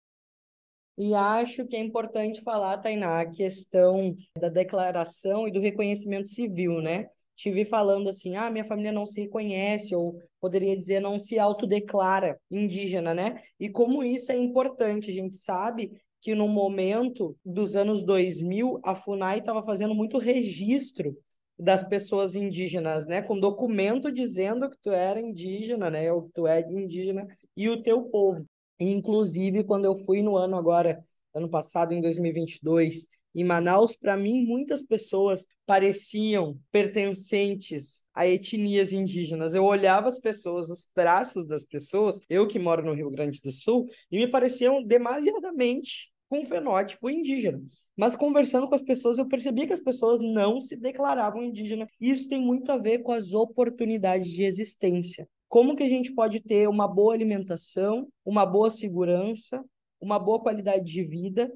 E 0.97 1.13
acho 1.13 1.65
que 1.67 1.75
é 1.75 1.79
importante 1.79 2.41
falar, 2.41 2.77
Tainá, 2.77 3.19
a 3.19 3.29
questão 3.29 4.15
da 4.39 4.47
declaração 4.47 5.45
e 5.45 5.51
do 5.51 5.59
reconhecimento 5.59 6.29
civil, 6.29 6.79
né? 6.81 7.09
Tive 7.35 7.65
falando 7.65 8.09
assim, 8.09 8.35
ah, 8.35 8.49
minha 8.49 8.63
família 8.63 8.91
não 8.91 9.05
se 9.05 9.21
reconhece, 9.21 9.93
ou 9.93 10.19
poderia 10.39 10.77
dizer 10.77 11.01
não 11.01 11.19
se 11.19 11.37
autodeclara 11.37 12.39
indígena, 12.49 13.13
né? 13.13 13.41
E 13.59 13.69
como 13.69 14.03
isso 14.03 14.31
é 14.31 14.37
importante, 14.37 15.11
a 15.11 15.13
gente 15.13 15.35
sabe 15.35 15.91
que 16.21 16.33
no 16.33 16.47
momento 16.47 17.37
dos 17.45 17.75
anos 17.75 18.03
2000, 18.03 18.79
a 18.83 18.95
FUNAI 18.95 19.39
estava 19.39 19.61
fazendo 19.61 19.93
muito 19.93 20.17
registro 20.17 21.15
das 21.57 21.83
pessoas 21.83 22.35
indígenas, 22.35 23.05
né? 23.05 23.21
Com 23.21 23.39
documento 23.39 24.11
dizendo 24.11 24.69
que 24.69 24.77
tu 24.81 24.91
era 24.91 25.19
indígena, 25.19 25.89
né? 25.89 26.11
Ou 26.11 26.23
que 26.23 26.31
tu 26.33 26.47
é 26.47 26.61
indígena 26.61 27.27
e 27.55 27.69
o 27.69 27.81
teu 27.81 28.03
povo. 28.03 28.45
Inclusive, 28.79 29.63
quando 29.63 29.85
eu 29.85 29.95
fui 29.95 30.21
no 30.21 30.35
ano 30.35 30.57
agora, 30.57 31.01
ano 31.33 31.49
passado, 31.49 31.93
em 31.93 32.01
2022, 32.01 33.07
em 33.35 33.43
Manaus, 33.43 33.95
para 33.95 34.15
mim, 34.15 34.45
muitas 34.45 34.81
pessoas 34.81 35.45
pareciam 35.65 36.57
pertencentes 36.71 38.03
a 38.13 38.25
etnias 38.25 38.93
indígenas. 38.93 39.53
Eu 39.53 39.65
olhava 39.65 40.07
as 40.07 40.19
pessoas, 40.19 40.69
os 40.69 40.85
traços 40.93 41.45
das 41.45 41.65
pessoas, 41.65 42.19
eu 42.29 42.47
que 42.47 42.57
moro 42.57 42.85
no 42.85 42.93
Rio 42.93 43.11
Grande 43.11 43.41
do 43.41 43.51
Sul, 43.51 43.87
e 44.09 44.17
me 44.17 44.27
pareciam 44.27 44.81
demasiadamente 44.81 46.11
com 46.29 46.45
fenótipo 46.45 47.09
indígena. 47.09 47.61
Mas 47.95 48.15
conversando 48.15 48.67
com 48.67 48.75
as 48.75 48.81
pessoas, 48.81 49.17
eu 49.17 49.27
percebi 49.27 49.67
que 49.67 49.73
as 49.73 49.79
pessoas 49.79 50.19
não 50.21 50.59
se 50.59 50.75
declaravam 50.75 51.43
indígena. 51.43 51.87
Isso 51.99 52.27
tem 52.27 52.41
muito 52.41 52.71
a 52.71 52.77
ver 52.77 52.99
com 52.99 53.11
as 53.11 53.33
oportunidades 53.33 54.31
de 54.31 54.43
existência. 54.43 55.27
Como 55.47 55.75
que 55.75 55.83
a 55.83 55.87
gente 55.87 56.13
pode 56.13 56.41
ter 56.41 56.67
uma 56.67 56.87
boa 56.87 57.13
alimentação, 57.13 58.07
uma 58.25 58.45
boa 58.45 58.71
segurança, 58.71 59.63
uma 60.01 60.19
boa 60.19 60.41
qualidade 60.41 60.85
de 60.85 61.03
vida, 61.03 61.51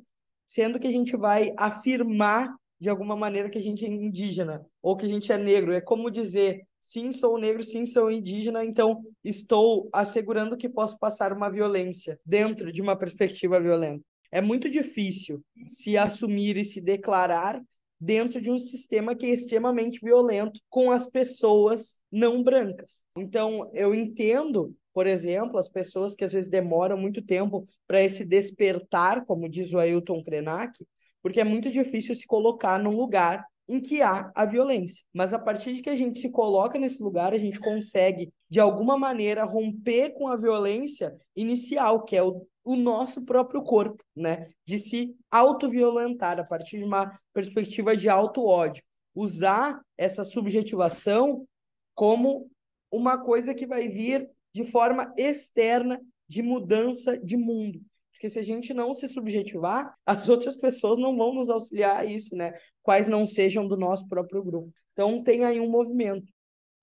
sendo 0.50 0.79
que 0.79 0.88
a 0.88 0.91
gente 0.91 1.15
vai 1.15 1.53
afirmar 1.56 2.51
de 2.79 2.89
alguma 2.89 3.15
maneira 3.15 3.51
que 3.51 3.60
a 3.60 3.62
gente 3.62 3.86
é 3.86 3.88
indígena 3.88 4.65
ou 4.82 4.98
que 4.98 5.06
a 5.06 5.08
gente 5.08 5.32
é 5.32 5.38
negro. 5.38 5.72
É 5.72 5.79
como 5.79 6.10
dizer, 6.10 6.65
sim, 6.82 7.12
sou 7.12 7.38
negro, 7.38 7.63
sim, 7.63 7.86
sou 7.86 8.10
indígena, 8.10 8.65
então 8.65 9.00
estou 9.24 9.88
assegurando 9.94 10.58
que 10.58 10.68
posso 10.68 10.98
passar 10.98 11.32
uma 11.32 11.51
violência 11.51 12.20
dentro 12.25 12.72
de 12.74 12.82
uma 12.82 12.96
perspectiva 12.96 13.62
violenta. 13.62 14.03
É 14.32 14.41
muito 14.41 14.72
difícil 14.72 15.39
se 15.68 15.96
assumir 15.96 16.58
e 16.58 16.65
se 16.65 16.82
declarar 16.82 17.62
dentro 18.00 18.41
de 18.41 18.50
um 18.50 18.58
sistema 18.58 19.13
que 19.13 19.27
é 19.27 19.29
extremamente 19.29 20.00
violento 20.03 20.60
com 20.68 20.89
as 20.89 21.06
pessoas 21.06 22.00
não 22.12 22.41
brancas. 22.41 23.03
Então, 23.15 23.70
eu 23.72 23.94
entendo, 23.94 24.75
por 24.93 25.08
exemplo, 25.08 25.58
as 25.58 25.69
pessoas 25.69 26.15
que 26.15 26.24
às 26.24 26.34
vezes 26.34 26.50
demoram 26.50 26.98
muito 26.98 27.22
tempo 27.22 27.67
para 27.88 28.01
esse 28.01 28.25
despertar, 28.25 29.25
como 29.25 29.50
diz 29.50 29.74
o 29.74 29.79
Ailton 29.79 30.24
Krenak, 30.24 30.86
porque 31.22 31.39
é 31.39 31.43
muito 31.43 31.72
difícil 31.72 32.15
se 32.15 32.25
colocar 32.25 32.79
num 32.79 32.96
lugar 32.96 33.46
em 33.67 33.79
que 33.79 34.01
há 34.01 34.31
a 34.34 34.46
violência. 34.46 35.03
Mas 35.13 35.34
a 35.34 35.39
partir 35.39 35.74
de 35.74 35.81
que 35.81 35.89
a 35.89 35.96
gente 35.96 36.19
se 36.19 36.31
coloca 36.31 36.79
nesse 36.79 37.03
lugar, 37.03 37.34
a 37.34 37.38
gente 37.38 37.60
consegue, 37.60 38.34
de 38.50 38.60
alguma 38.60 38.98
maneira, 38.98 39.43
romper 39.43 40.12
com 40.12 40.27
a 40.27 40.36
violência 40.36 41.13
inicial, 41.36 42.03
que 42.03 42.16
é 42.16 42.24
o 42.24 42.48
o 42.70 42.75
nosso 42.75 43.25
próprio 43.25 43.64
corpo, 43.64 44.03
né? 44.16 44.51
De 44.64 44.77
se 44.77 45.16
autoviolentar 45.31 46.40
a 46.40 46.44
partir 46.44 46.77
de 46.77 46.83
uma 46.83 47.20
perspectiva 47.33 47.98
de 47.98 48.07
auto-ódio. 48.07 48.83
Usar 49.16 49.81
essa 49.98 50.24
subjetivação 50.24 51.48
como 51.96 52.48
uma 52.92 53.18
coisa 53.18 53.55
que 53.55 53.66
vai 53.66 53.87
vir 53.87 54.29
de 54.53 54.64
forma 54.64 55.14
externa 55.18 56.00
de 56.27 56.42
mudança 56.42 57.18
de 57.18 57.38
mundo. 57.38 57.81
Porque 58.12 58.29
se 58.29 58.38
a 58.38 58.44
gente 58.44 58.74
não 58.74 58.94
se 58.94 59.07
subjetivar, 59.07 59.96
as 60.05 60.27
outras 60.27 60.55
pessoas 60.55 61.00
não 61.00 61.16
vão 61.16 61.33
nos 61.33 61.50
auxiliar 61.50 61.98
a 61.98 62.05
isso, 62.05 62.35
né? 62.35 62.53
Quais 62.83 63.07
não 63.07 63.25
sejam 63.25 63.68
do 63.68 63.77
nosso 63.77 64.07
próprio 64.07 64.44
grupo. 64.44 64.72
Então 64.94 65.24
tem 65.24 65.44
aí 65.46 65.59
um 65.59 65.70
movimento. 65.70 66.31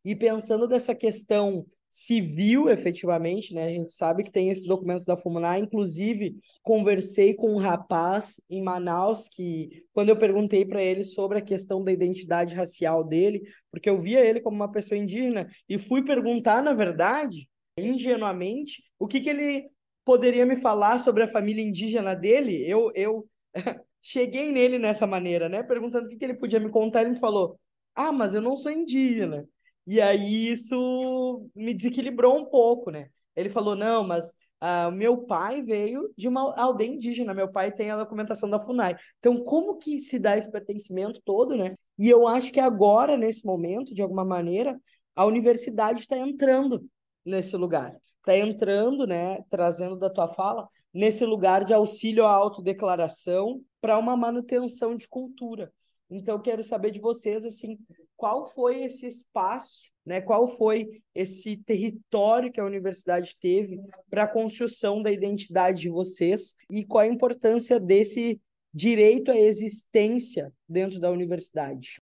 E 0.05 0.15
pensando 0.15 0.67
dessa 0.67 0.95
questão 0.95 1.67
civil, 1.91 2.69
efetivamente, 2.69 3.55
né? 3.55 3.67
A 3.67 3.71
gente 3.71 3.93
sabe 3.93 4.23
que 4.23 4.31
tem 4.31 4.51
esses 4.51 4.67
documentos 4.67 5.05
da 5.05 5.17
FUMNA, 5.17 5.59
inclusive 5.59 6.37
conversei 6.63 7.35
com 7.35 7.55
um 7.55 7.59
rapaz 7.59 8.41
em 8.51 8.63
Manaus 8.63 9.29
que, 9.29 9.85
quando 9.93 10.11
eu 10.11 10.17
perguntei 10.17 10.65
para 10.65 10.83
ele 10.83 11.05
sobre 11.05 11.39
a 11.39 11.43
questão 11.43 11.83
da 11.83 11.93
identidade 11.93 12.55
racial 12.55 13.03
dele, 13.03 13.43
porque 13.71 13.89
eu 13.89 13.99
via 13.99 14.25
ele 14.25 14.41
como 14.41 14.57
uma 14.57 14.71
pessoa 14.71 14.99
indígena, 14.99 15.49
e 15.69 15.79
fui 15.79 16.05
perguntar, 16.05 16.63
na 16.63 16.75
verdade, 16.75 17.49
ingenuamente, 17.77 18.83
o 18.99 19.07
que, 19.07 19.21
que 19.21 19.31
ele 19.31 19.69
poderia 20.05 20.47
me 20.47 20.57
falar 20.57 20.99
sobre 20.99 21.23
a 21.25 21.29
família 21.29 21.63
indígena 21.63 22.15
dele, 22.15 22.65
eu, 22.69 22.91
eu 22.95 23.29
cheguei 24.01 24.53
nele 24.53 24.79
nessa 24.79 25.07
maneira, 25.07 25.49
né? 25.49 25.63
Perguntando 25.63 26.07
o 26.07 26.09
que, 26.09 26.17
que 26.17 26.25
ele 26.25 26.35
podia 26.35 26.61
me 26.61 26.71
contar, 26.71 27.03
ele 27.03 27.11
me 27.11 27.19
falou, 27.19 27.59
ah, 27.95 28.13
mas 28.13 28.35
eu 28.35 28.41
não 28.41 28.57
sou 28.57 28.71
indígena. 28.71 29.47
E 29.87 30.01
aí 30.01 30.49
isso 30.49 31.49
me 31.55 31.73
desequilibrou 31.73 32.37
um 32.37 32.45
pouco, 32.45 32.91
né? 32.91 33.09
Ele 33.37 33.49
falou: 33.49 33.77
não, 33.77 34.03
mas 34.05 34.31
uh, 34.63 34.91
meu 34.93 35.19
pai 35.27 35.63
veio 35.63 36.13
de 36.17 36.27
uma 36.27 36.59
aldeia 36.59 36.91
indígena, 36.91 37.35
meu 37.35 37.51
pai 37.51 37.71
tem 37.71 37.91
a 37.91 37.97
documentação 37.97 38.51
da 38.51 38.59
FUNAI. 38.59 38.97
Então, 39.19 39.37
como 39.45 39.77
que 39.77 40.01
se 40.01 40.19
dá 40.19 40.37
esse 40.37 40.51
pertencimento 40.51 41.21
todo, 41.25 41.57
né? 41.57 41.75
E 41.99 42.09
eu 42.09 42.27
acho 42.27 42.53
que 42.53 42.61
agora, 42.61 43.17
nesse 43.17 43.45
momento, 43.45 43.95
de 43.95 44.03
alguma 44.03 44.25
maneira, 44.25 44.79
a 45.15 45.25
universidade 45.25 46.01
está 46.01 46.17
entrando 46.19 46.85
nesse 47.27 47.57
lugar. 47.57 47.95
Está 48.19 48.37
entrando, 48.39 49.07
né, 49.07 49.43
trazendo 49.51 49.97
da 49.97 50.09
tua 50.09 50.29
fala, 50.29 50.69
nesse 50.95 51.27
lugar 51.27 51.65
de 51.65 51.75
auxílio 51.75 52.25
à 52.25 52.33
autodeclaração 52.33 53.61
para 53.81 53.99
uma 53.99 54.17
manutenção 54.17 54.97
de 54.97 55.09
cultura. 55.09 55.71
Então, 56.09 56.41
quero 56.41 56.63
saber 56.63 56.93
de 56.93 57.01
vocês, 57.01 57.45
assim, 57.45 57.79
qual 58.17 58.47
foi 58.47 58.83
esse 58.83 59.07
espaço, 59.07 59.91
né? 60.05 60.21
qual 60.21 60.47
foi 60.47 60.89
esse 61.15 61.57
território 61.59 62.51
que 62.51 62.61
a 62.61 62.65
universidade 62.65 63.37
teve 63.41 63.79
para 64.09 64.23
a 64.23 64.29
construção 64.29 65.03
da 65.03 65.11
identidade 65.11 65.83
de 65.83 65.91
vocês 65.91 66.55
e 66.71 66.85
qual 66.85 67.03
a 67.03 67.09
importância 67.09 67.79
desse 67.81 68.41
direito 68.73 69.31
à 69.31 69.37
existência 69.37 70.53
dentro 70.69 71.01
da 71.01 71.11
universidade. 71.11 72.01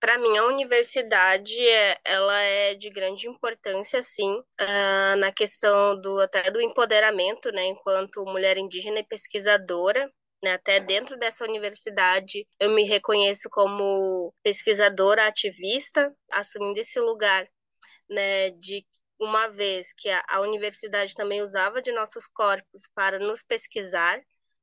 Para 0.00 0.18
mim, 0.18 0.36
a 0.38 0.46
universidade 0.46 1.60
é, 1.60 1.98
ela 2.04 2.40
é 2.40 2.74
de 2.74 2.88
grande 2.88 3.28
importância, 3.28 4.02
sim, 4.02 4.32
uh, 4.32 5.16
na 5.18 5.30
questão 5.30 6.00
do 6.00 6.18
até 6.20 6.50
do 6.50 6.60
empoderamento, 6.60 7.52
né, 7.52 7.66
enquanto 7.66 8.24
mulher 8.24 8.56
indígena 8.56 9.00
e 9.00 9.04
pesquisadora 9.04 10.10
né? 10.42 10.54
Até 10.54 10.80
dentro 10.80 11.18
dessa 11.18 11.44
universidade, 11.44 12.46
eu 12.58 12.70
me 12.70 12.84
reconheço 12.84 13.48
como 13.50 14.32
pesquisadora 14.42 15.26
ativista, 15.26 16.14
assumindo 16.30 16.80
esse 16.80 16.98
lugar, 16.98 17.46
né, 18.08 18.50
de 18.50 18.86
uma 19.18 19.48
vez 19.48 19.92
que 19.92 20.08
a, 20.08 20.22
a 20.28 20.40
universidade 20.40 21.14
também 21.14 21.42
usava 21.42 21.82
de 21.82 21.92
nossos 21.92 22.26
corpos 22.26 22.88
para 22.94 23.18
nos 23.18 23.42
pesquisar, 23.42 24.20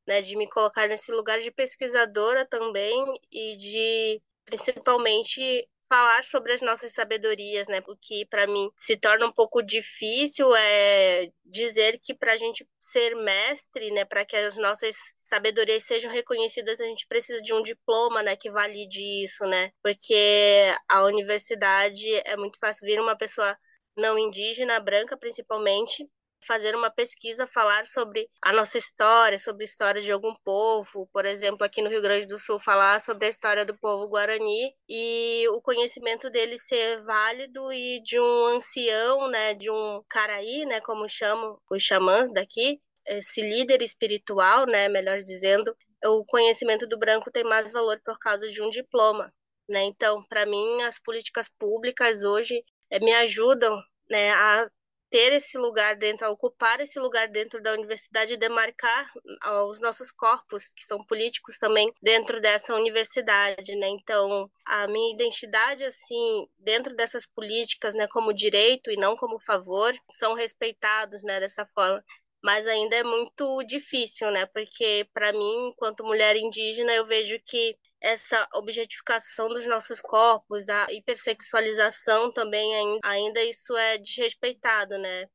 né, 0.07 0.21
de 0.21 0.35
me 0.35 0.49
colocar 0.49 0.87
nesse 0.87 1.11
lugar 1.11 1.39
de 1.39 1.51
pesquisadora 1.51 2.45
também 2.45 3.05
e 3.31 3.55
de 3.57 4.21
principalmente 4.47 5.67
falar 5.89 6.23
sobre 6.23 6.51
as 6.53 6.61
nossas 6.61 6.91
sabedorias, 6.93 7.67
né? 7.67 7.81
O 7.87 7.95
que 7.95 8.25
para 8.25 8.45
mim 8.47 8.69
se 8.77 8.97
torna 8.97 9.25
um 9.25 9.31
pouco 9.31 9.61
difícil 9.61 10.53
é 10.55 11.29
dizer 11.45 11.99
que 12.03 12.13
para 12.13 12.33
a 12.33 12.37
gente 12.37 12.67
ser 12.79 13.15
mestre, 13.15 13.91
né, 13.91 14.03
para 14.03 14.25
que 14.25 14.35
as 14.35 14.57
nossas 14.57 14.95
sabedorias 15.21 15.83
sejam 15.83 16.11
reconhecidas, 16.11 16.81
a 16.81 16.85
gente 16.85 17.07
precisa 17.07 17.41
de 17.41 17.53
um 17.53 17.63
diploma, 17.63 18.21
né, 18.21 18.35
que 18.35 18.51
valide 18.51 19.01
isso, 19.23 19.45
né? 19.45 19.71
Porque 19.81 20.73
a 20.89 21.03
universidade 21.05 22.05
é 22.25 22.35
muito 22.35 22.57
fácil 22.59 22.85
vir 22.85 22.99
uma 22.99 23.17
pessoa 23.17 23.57
não 23.95 24.17
indígena, 24.19 24.79
branca 24.79 25.17
principalmente, 25.17 26.07
fazer 26.45 26.75
uma 26.75 26.89
pesquisa, 26.89 27.47
falar 27.47 27.85
sobre 27.85 28.27
a 28.41 28.53
nossa 28.53 28.77
história, 28.77 29.39
sobre 29.39 29.63
a 29.63 29.65
história 29.65 30.01
de 30.01 30.11
algum 30.11 30.33
povo, 30.43 31.07
por 31.11 31.25
exemplo, 31.25 31.63
aqui 31.65 31.81
no 31.81 31.89
Rio 31.89 32.01
Grande 32.01 32.25
do 32.27 32.39
Sul, 32.39 32.59
falar 32.59 33.01
sobre 33.01 33.25
a 33.27 33.29
história 33.29 33.65
do 33.65 33.77
povo 33.77 34.07
guarani 34.07 34.73
e 34.89 35.47
o 35.49 35.61
conhecimento 35.61 36.29
dele 36.29 36.57
ser 36.57 37.03
válido 37.03 37.71
e 37.71 38.01
de 38.03 38.19
um 38.19 38.45
ancião, 38.47 39.27
né, 39.29 39.53
de 39.53 39.69
um 39.71 40.01
caraí, 40.09 40.65
né, 40.65 40.79
como 40.81 41.07
chamam 41.09 41.57
os 41.71 41.83
xamãs 41.83 42.31
daqui, 42.31 42.79
esse 43.05 43.41
líder 43.41 43.81
espiritual, 43.81 44.65
né, 44.65 44.87
melhor 44.89 45.19
dizendo, 45.19 45.75
o 46.05 46.25
conhecimento 46.25 46.87
do 46.87 46.97
branco 46.97 47.31
tem 47.31 47.43
mais 47.43 47.71
valor 47.71 47.99
por 48.05 48.17
causa 48.19 48.47
de 48.49 48.61
um 48.61 48.69
diploma. 48.69 49.33
né? 49.69 49.83
Então, 49.83 50.23
para 50.29 50.45
mim, 50.45 50.81
as 50.83 50.99
políticas 50.99 51.49
públicas 51.59 52.23
hoje 52.23 52.63
é, 52.89 52.99
me 52.99 53.13
ajudam 53.13 53.75
né, 54.09 54.31
a 54.31 54.69
ter 55.09 55.33
esse 55.33 55.57
lugar 55.57 55.95
dentro, 55.95 56.29
ocupar 56.29 56.79
esse 56.81 56.99
lugar 56.99 57.27
dentro 57.29 57.61
da 57.61 57.73
universidade 57.73 58.33
e 58.33 58.37
demarcar 58.37 59.09
os 59.69 59.79
nossos 59.79 60.11
corpos, 60.11 60.73
que 60.73 60.83
são 60.83 60.97
políticos 61.05 61.57
também, 61.57 61.91
dentro 62.01 62.41
dessa 62.41 62.75
universidade, 62.75 63.75
né? 63.75 63.87
Então, 63.87 64.49
a 64.65 64.87
minha 64.87 65.13
identidade, 65.13 65.83
assim, 65.83 66.47
dentro 66.59 66.95
dessas 66.95 67.25
políticas, 67.25 67.95
né, 67.95 68.07
como 68.07 68.33
direito 68.33 68.91
e 68.91 68.97
não 68.97 69.15
como 69.15 69.39
favor, 69.39 69.93
são 70.11 70.33
respeitados, 70.33 71.23
né, 71.23 71.39
dessa 71.39 71.65
forma 71.65 72.03
mas 72.43 72.67
ainda 72.67 72.95
é 72.95 73.03
muito 73.03 73.63
difícil, 73.63 74.31
né? 74.31 74.45
Porque 74.45 75.07
para 75.13 75.33
mim, 75.33 75.69
enquanto 75.69 76.03
mulher 76.03 76.35
indígena, 76.35 76.93
eu 76.93 77.05
vejo 77.05 77.37
que 77.45 77.75
essa 78.07 78.47
objetificação 78.53 79.49
dos 79.49 79.67
nossos 79.67 80.01
corpos, 80.01 80.69
a 80.69 80.87
hipersexualização 80.91 82.31
também 82.31 82.99
ainda, 83.03 83.43
isso 83.43 83.75
é 83.75 83.97
desrespeitado, 83.97 84.97
né? 84.97 85.25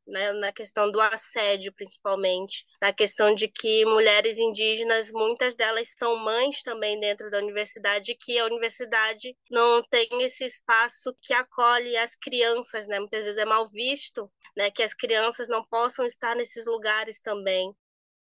Na 0.40 0.52
questão 0.52 0.90
do 0.90 1.00
assédio, 1.00 1.72
principalmente, 1.74 2.64
na 2.80 2.92
questão 2.92 3.34
de 3.34 3.46
que 3.46 3.84
mulheres 3.84 4.38
indígenas, 4.38 5.12
muitas 5.12 5.54
delas 5.54 5.92
são 5.98 6.16
mães 6.16 6.62
também 6.62 6.98
dentro 6.98 7.30
da 7.30 7.38
universidade, 7.38 8.16
que 8.18 8.38
a 8.38 8.46
universidade 8.46 9.36
não 9.50 9.82
tem 9.90 10.08
esse 10.22 10.44
espaço 10.44 11.14
que 11.20 11.34
acolhe 11.34 11.94
as 11.98 12.14
crianças, 12.14 12.86
né? 12.86 12.98
Muitas 12.98 13.22
vezes 13.22 13.38
é 13.38 13.44
mal 13.44 13.68
visto, 13.68 14.30
né? 14.56 14.70
Que 14.70 14.82
as 14.82 14.94
crianças 14.94 15.46
não 15.46 15.62
possam 15.64 16.06
estar 16.06 16.34
nesses 16.34 16.66
lugares 16.66 17.20
também. 17.20 17.74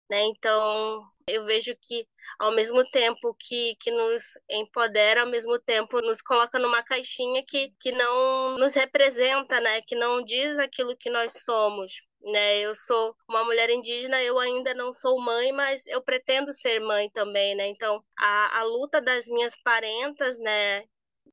Né? 0.10 0.24
Então, 0.24 1.04
eu 1.28 1.46
vejo 1.46 1.76
que, 1.82 2.08
ao 2.40 2.52
mesmo 2.52 2.84
tempo 2.90 3.36
que, 3.40 3.76
que 3.80 3.92
nos 3.92 4.24
empodera, 4.50 5.22
ao 5.22 5.28
mesmo 5.28 5.60
tempo 5.60 6.02
nos 6.02 6.22
coloca 6.22 6.58
numa 6.58 6.84
caixinha 6.84 7.44
que, 7.48 7.74
que 7.80 7.92
não 7.92 8.58
nos 8.58 8.74
representa, 8.74 9.60
né? 9.60 9.82
que 9.84 9.96
não 9.96 10.24
diz 10.24 10.58
aquilo 10.58 10.98
que 10.98 11.10
nós 11.10 11.44
somos. 11.44 11.94
Né? 12.22 12.60
Eu 12.60 12.76
sou 12.76 13.16
uma 13.30 13.44
mulher 13.44 13.70
indígena, 13.70 14.22
eu 14.22 14.40
ainda 14.40 14.74
não 14.74 14.92
sou 14.92 15.22
mãe, 15.22 15.52
mas 15.52 15.86
eu 15.88 16.02
pretendo 16.02 16.54
ser 16.54 16.80
mãe 16.80 17.10
também, 17.12 17.56
né? 17.56 17.68
Então, 17.68 18.04
a, 18.20 18.60
a 18.60 18.64
luta 18.64 19.02
das 19.02 19.26
minhas 19.28 19.54
parentas, 19.64 20.38
né, 20.40 20.84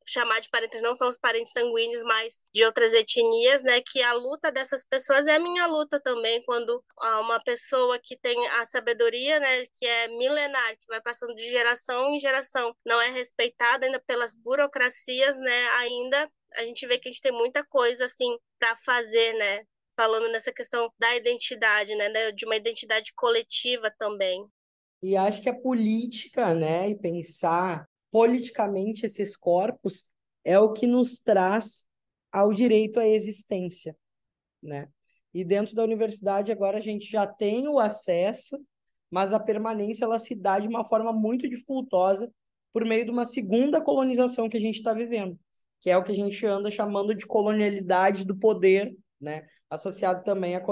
chamar 0.04 0.40
de 0.40 0.48
parentes 0.50 0.82
não 0.82 0.94
são 0.94 1.09
os 1.09 1.18
parentes 1.18 1.52
sanguíneos, 1.52 2.02
mas 2.02 2.40
de 2.52 2.64
outras 2.64 2.92
etnias, 2.92 3.62
né? 3.62 3.80
Que 3.80 4.02
a 4.02 4.12
luta 4.12 4.50
dessas 4.50 4.85
pessoas 4.85 5.26
é 5.26 5.37
a 5.37 5.40
minha 5.40 5.66
luta 5.66 6.00
também, 6.00 6.42
quando 6.42 6.82
uma 7.20 7.40
pessoa 7.42 7.98
que 8.02 8.16
tem 8.18 8.46
a 8.48 8.64
sabedoria, 8.64 9.38
né, 9.40 9.66
que 9.74 9.87
é 9.87 10.09
milenar, 10.09 10.76
que 10.76 10.87
vai 10.88 11.00
passando 11.00 11.35
de 11.35 11.48
geração 11.48 12.14
em 12.14 12.18
geração, 12.18 12.74
não 12.85 13.00
é 13.00 13.11
respeitada 13.11 13.87
ainda 13.87 14.02
pelas 14.06 14.35
burocracias, 14.35 15.38
né? 15.38 15.68
Ainda 15.78 16.30
a 16.54 16.62
gente 16.64 16.87
vê 16.87 16.98
que 16.98 17.09
a 17.09 17.12
gente 17.12 17.20
tem 17.20 17.32
muita 17.32 17.64
coisa 17.64 18.06
assim 18.06 18.37
para 18.59 18.76
fazer, 18.85 19.35
né? 19.35 19.64
Falando 19.96 20.28
nessa 20.28 20.52
questão 20.52 20.92
da 20.98 21.16
identidade, 21.16 21.94
né, 21.94 22.32
de 22.32 22.44
uma 22.44 22.56
identidade 22.56 23.12
coletiva 23.14 23.90
também. 23.98 24.44
E 25.02 25.16
acho 25.16 25.42
que 25.42 25.48
a 25.48 25.54
política, 25.54 26.54
né, 26.54 26.90
e 26.90 26.98
pensar 26.98 27.87
politicamente 28.16 29.05
esses 29.05 29.37
corpos 29.37 30.07
é 30.42 30.59
o 30.59 30.72
que 30.72 30.87
nos 30.87 31.18
traz 31.18 31.85
ao 32.33 32.50
direito 32.50 32.98
à 32.98 33.07
existência, 33.07 33.94
né? 34.62 34.88
E 35.35 35.44
dentro 35.44 35.74
da 35.74 35.85
universidade 35.85 36.50
agora 36.50 36.79
a 36.79 36.81
gente 36.81 37.05
já 37.05 37.26
tem 37.26 37.68
o 37.68 37.79
acesso, 37.79 38.59
mas 39.11 39.35
a 39.35 39.38
permanência 39.38 40.07
ela 40.07 40.18
se 40.18 40.35
dá 40.35 40.59
de 40.59 40.66
uma 40.66 40.83
forma 40.83 41.12
muito 41.12 41.46
dificultosa 41.46 42.33
por 42.72 42.87
meio 42.87 43.05
de 43.05 43.11
uma 43.11 43.26
segunda 43.26 43.83
colonização 43.83 44.48
que 44.48 44.57
a 44.57 44.61
gente 44.61 44.76
está 44.76 44.94
vivendo, 44.94 45.38
que 45.79 45.90
é 45.90 45.96
o 45.98 46.02
que 46.02 46.12
a 46.12 46.16
gente 46.16 46.46
anda 46.46 46.70
chamando 46.70 47.14
de 47.14 47.26
colonialidade 47.26 48.24
do 48.24 48.35
poder, 48.35 48.96
né? 49.20 49.46
Associado 49.68 50.22
também 50.22 50.55
à 50.55 50.62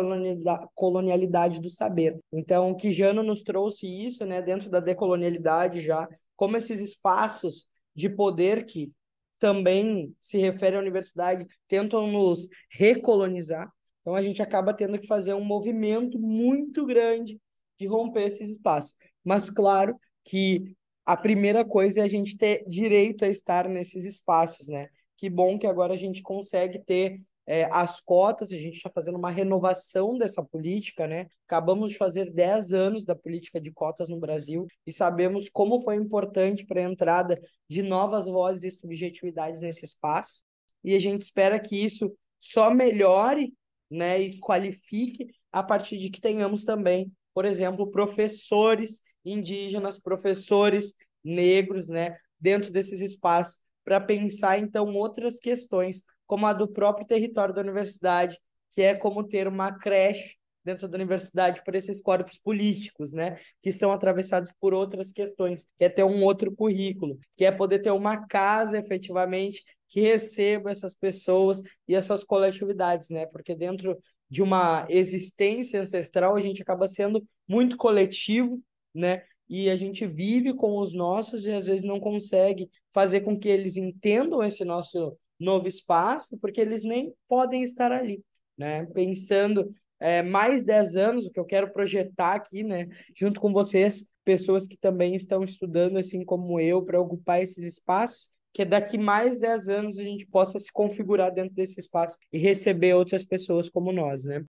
colonialidade 0.74 1.60
do 1.60 1.70
saber. 1.70 2.18
Então, 2.32 2.70
o 2.70 2.76
Quijano 2.76 3.22
nos 3.22 3.42
trouxe 3.42 3.86
isso, 3.86 4.24
né? 4.24 4.40
Dentro 4.40 4.70
da 4.70 4.80
decolonialidade 4.80 5.80
já 5.80 6.08
como 6.36 6.56
esses 6.56 6.80
espaços 6.80 7.68
de 7.94 8.08
poder 8.08 8.66
que 8.66 8.92
também 9.38 10.14
se 10.18 10.38
refere 10.38 10.76
à 10.76 10.80
universidade 10.80 11.46
tentam 11.68 12.06
nos 12.06 12.48
recolonizar. 12.70 13.70
Então 14.00 14.14
a 14.14 14.22
gente 14.22 14.42
acaba 14.42 14.74
tendo 14.74 14.98
que 14.98 15.06
fazer 15.06 15.34
um 15.34 15.44
movimento 15.44 16.18
muito 16.18 16.84
grande 16.84 17.40
de 17.78 17.86
romper 17.86 18.22
esses 18.22 18.50
espaços. 18.50 18.94
Mas 19.22 19.50
claro 19.50 19.98
que 20.24 20.74
a 21.04 21.16
primeira 21.16 21.64
coisa 21.64 22.00
é 22.00 22.02
a 22.02 22.08
gente 22.08 22.36
ter 22.36 22.64
direito 22.66 23.24
a 23.24 23.28
estar 23.28 23.68
nesses 23.68 24.04
espaços, 24.04 24.68
né? 24.68 24.88
Que 25.16 25.28
bom 25.28 25.58
que 25.58 25.66
agora 25.66 25.94
a 25.94 25.96
gente 25.96 26.22
consegue 26.22 26.78
ter 26.78 27.20
é, 27.46 27.68
as 27.70 28.00
cotas, 28.00 28.50
a 28.52 28.56
gente 28.56 28.76
está 28.76 28.90
fazendo 28.90 29.18
uma 29.18 29.30
renovação 29.30 30.16
dessa 30.16 30.42
política, 30.42 31.06
né? 31.06 31.26
Acabamos 31.46 31.90
de 31.90 31.96
fazer 31.96 32.32
10 32.32 32.72
anos 32.72 33.04
da 33.04 33.14
política 33.14 33.60
de 33.60 33.70
cotas 33.70 34.08
no 34.08 34.18
Brasil 34.18 34.66
e 34.86 34.92
sabemos 34.92 35.48
como 35.50 35.78
foi 35.80 35.96
importante 35.96 36.64
para 36.64 36.80
a 36.80 36.84
entrada 36.84 37.38
de 37.68 37.82
novas 37.82 38.24
vozes 38.24 38.64
e 38.64 38.80
subjetividades 38.80 39.60
nesse 39.60 39.84
espaço. 39.84 40.42
E 40.82 40.94
a 40.94 40.98
gente 40.98 41.22
espera 41.22 41.58
que 41.58 41.76
isso 41.76 42.14
só 42.40 42.70
melhore 42.70 43.52
né, 43.90 44.20
e 44.20 44.38
qualifique 44.38 45.26
a 45.52 45.62
partir 45.62 45.98
de 45.98 46.10
que 46.10 46.20
tenhamos 46.20 46.64
também, 46.64 47.12
por 47.34 47.44
exemplo, 47.44 47.90
professores 47.90 49.00
indígenas, 49.24 49.98
professores 49.98 50.94
negros, 51.22 51.88
né, 51.88 52.16
dentro 52.40 52.70
desses 52.70 53.00
espaços, 53.00 53.58
para 53.84 54.00
pensar 54.00 54.58
então 54.58 54.94
outras 54.94 55.38
questões 55.38 56.02
como 56.26 56.46
a 56.46 56.52
do 56.52 56.68
próprio 56.68 57.06
território 57.06 57.54
da 57.54 57.60
universidade, 57.60 58.38
que 58.70 58.82
é 58.82 58.94
como 58.94 59.26
ter 59.26 59.46
uma 59.46 59.72
creche 59.72 60.36
dentro 60.64 60.88
da 60.88 60.96
universidade 60.96 61.62
para 61.62 61.76
esses 61.76 62.00
corpos 62.00 62.38
políticos, 62.38 63.12
né, 63.12 63.38
que 63.62 63.70
são 63.70 63.92
atravessados 63.92 64.50
por 64.58 64.72
outras 64.72 65.12
questões, 65.12 65.66
que 65.78 65.84
é 65.84 65.88
ter 65.88 66.04
um 66.04 66.24
outro 66.24 66.50
currículo, 66.54 67.18
que 67.36 67.44
é 67.44 67.52
poder 67.52 67.80
ter 67.80 67.90
uma 67.90 68.26
casa 68.26 68.78
efetivamente 68.78 69.62
que 69.88 70.00
receba 70.00 70.70
essas 70.70 70.94
pessoas 70.94 71.60
e 71.86 71.94
essas 71.94 72.24
coletividades, 72.24 73.10
né, 73.10 73.26
porque 73.26 73.54
dentro 73.54 73.96
de 74.30 74.42
uma 74.42 74.86
existência 74.88 75.80
ancestral 75.80 76.34
a 76.34 76.40
gente 76.40 76.62
acaba 76.62 76.88
sendo 76.88 77.22
muito 77.46 77.76
coletivo, 77.76 78.60
né, 78.94 79.22
e 79.48 79.68
a 79.68 79.76
gente 79.76 80.06
vive 80.06 80.54
com 80.54 80.78
os 80.78 80.94
nossos 80.94 81.44
e 81.44 81.52
às 81.52 81.66
vezes 81.66 81.84
não 81.84 82.00
consegue 82.00 82.70
fazer 82.92 83.20
com 83.20 83.38
que 83.38 83.48
eles 83.48 83.76
entendam 83.76 84.42
esse 84.42 84.64
nosso 84.64 85.16
novo 85.44 85.68
espaço, 85.68 86.36
porque 86.38 86.60
eles 86.60 86.82
nem 86.82 87.14
podem 87.28 87.62
estar 87.62 87.92
ali, 87.92 88.22
né? 88.56 88.86
Pensando 88.86 89.72
é, 90.00 90.22
mais 90.22 90.64
10 90.64 90.96
anos, 90.96 91.26
o 91.26 91.30
que 91.30 91.38
eu 91.38 91.44
quero 91.44 91.72
projetar 91.72 92.34
aqui, 92.34 92.62
né, 92.62 92.88
junto 93.16 93.40
com 93.40 93.52
vocês, 93.52 94.06
pessoas 94.24 94.66
que 94.66 94.76
também 94.76 95.14
estão 95.14 95.42
estudando, 95.42 95.98
assim 95.98 96.24
como 96.24 96.58
eu, 96.60 96.82
para 96.82 97.00
ocupar 97.00 97.42
esses 97.42 97.64
espaços, 97.64 98.28
que 98.52 98.62
é 98.62 98.64
daqui 98.64 98.98
mais 98.98 99.40
10 99.40 99.68
anos 99.68 99.98
a 99.98 100.02
gente 100.02 100.26
possa 100.26 100.58
se 100.58 100.72
configurar 100.72 101.32
dentro 101.32 101.54
desse 101.54 101.80
espaço 101.80 102.16
e 102.32 102.38
receber 102.38 102.94
outras 102.94 103.24
pessoas 103.24 103.68
como 103.68 103.92
nós, 103.92 104.24
né? 104.24 104.44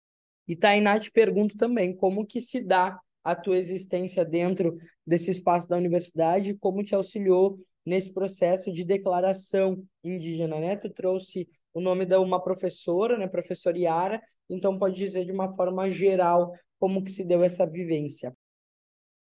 E 0.47 0.55
Tainá, 0.55 0.99
te 0.99 1.09
pergunto 1.09 1.55
também, 1.55 1.95
como 1.95 2.25
que 2.25 2.41
se 2.41 2.61
dá 2.61 2.99
a 3.23 3.35
tua 3.35 3.57
existência 3.57 4.25
dentro 4.25 4.77
desse 5.05 5.31
espaço 5.31 5.67
da 5.67 5.77
universidade, 5.77 6.55
como 6.55 6.83
te 6.83 6.93
auxiliou 6.93 7.55
nesse 7.85 8.13
processo 8.13 8.71
de 8.71 8.83
declaração 8.83 9.83
indígena, 10.03 10.59
né? 10.59 10.75
Tu 10.75 10.89
trouxe 10.89 11.47
o 11.73 11.81
nome 11.81 12.05
de 12.05 12.15
uma 12.17 12.41
professora, 12.41 13.17
né, 13.17 13.27
professora 13.27 13.77
Yara, 13.77 14.21
então 14.49 14.77
pode 14.77 14.95
dizer 14.95 15.25
de 15.25 15.31
uma 15.31 15.53
forma 15.55 15.89
geral 15.89 16.53
como 16.79 17.03
que 17.03 17.11
se 17.11 17.23
deu 17.23 17.43
essa 17.43 17.65
vivência. 17.65 18.35